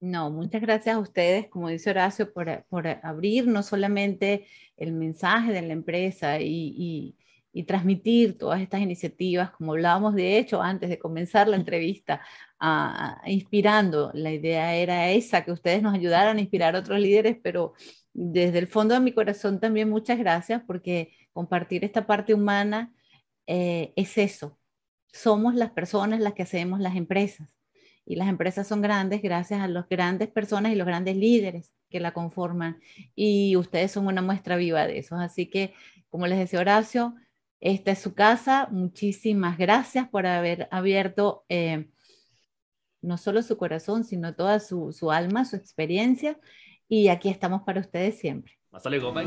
[0.00, 5.52] No, muchas gracias a ustedes, como dice Horacio, por, por abrir no solamente el mensaje
[5.52, 7.16] de la empresa y,
[7.52, 12.20] y, transmitir todas estas iniciativas, como hablábamos de hecho antes de comenzar la entrevista,
[13.24, 14.10] inspirando.
[14.12, 17.72] La idea era esa, que ustedes nos ayudaran a inspirar a otros líderes, pero
[18.12, 22.92] desde el fondo de mi corazón también muchas gracias porque compartir esta parte humana
[23.46, 24.58] eh, es eso.
[25.12, 27.55] Somos las personas las que hacemos las empresas
[28.06, 32.00] y las empresas son grandes gracias a las grandes personas y los grandes líderes que
[32.00, 32.80] la conforman
[33.14, 35.16] y ustedes son una muestra viva de eso.
[35.16, 35.74] Así que,
[36.08, 37.14] como les decía Horacio,
[37.60, 38.68] esta es su casa.
[38.70, 41.88] Muchísimas gracias por haber abierto eh,
[43.02, 46.38] no solo su corazón, sino toda su, su alma, su experiencia
[46.88, 48.52] y aquí estamos para ustedes siempre.
[48.72, 49.26] Hasta luego, bye.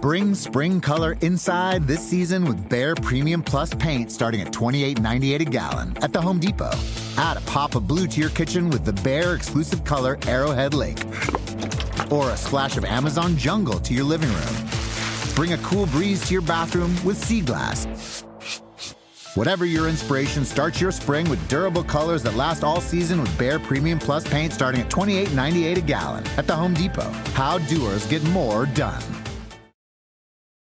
[0.00, 5.44] Bring spring color inside this season with Bare Premium Plus paint starting at $28.98 a
[5.44, 6.70] gallon at the Home Depot.
[7.16, 11.02] Add a pop of blue to your kitchen with the Bare exclusive color Arrowhead Lake.
[12.10, 14.68] Or a splash of Amazon Jungle to your living room.
[15.34, 18.22] Bring a cool breeze to your bathroom with Sea Glass.
[19.34, 23.58] Whatever your inspiration, start your spring with durable colors that last all season with Bare
[23.58, 27.10] Premium Plus paint starting at $28.98 a gallon at the Home Depot.
[27.34, 29.02] How doers get more done.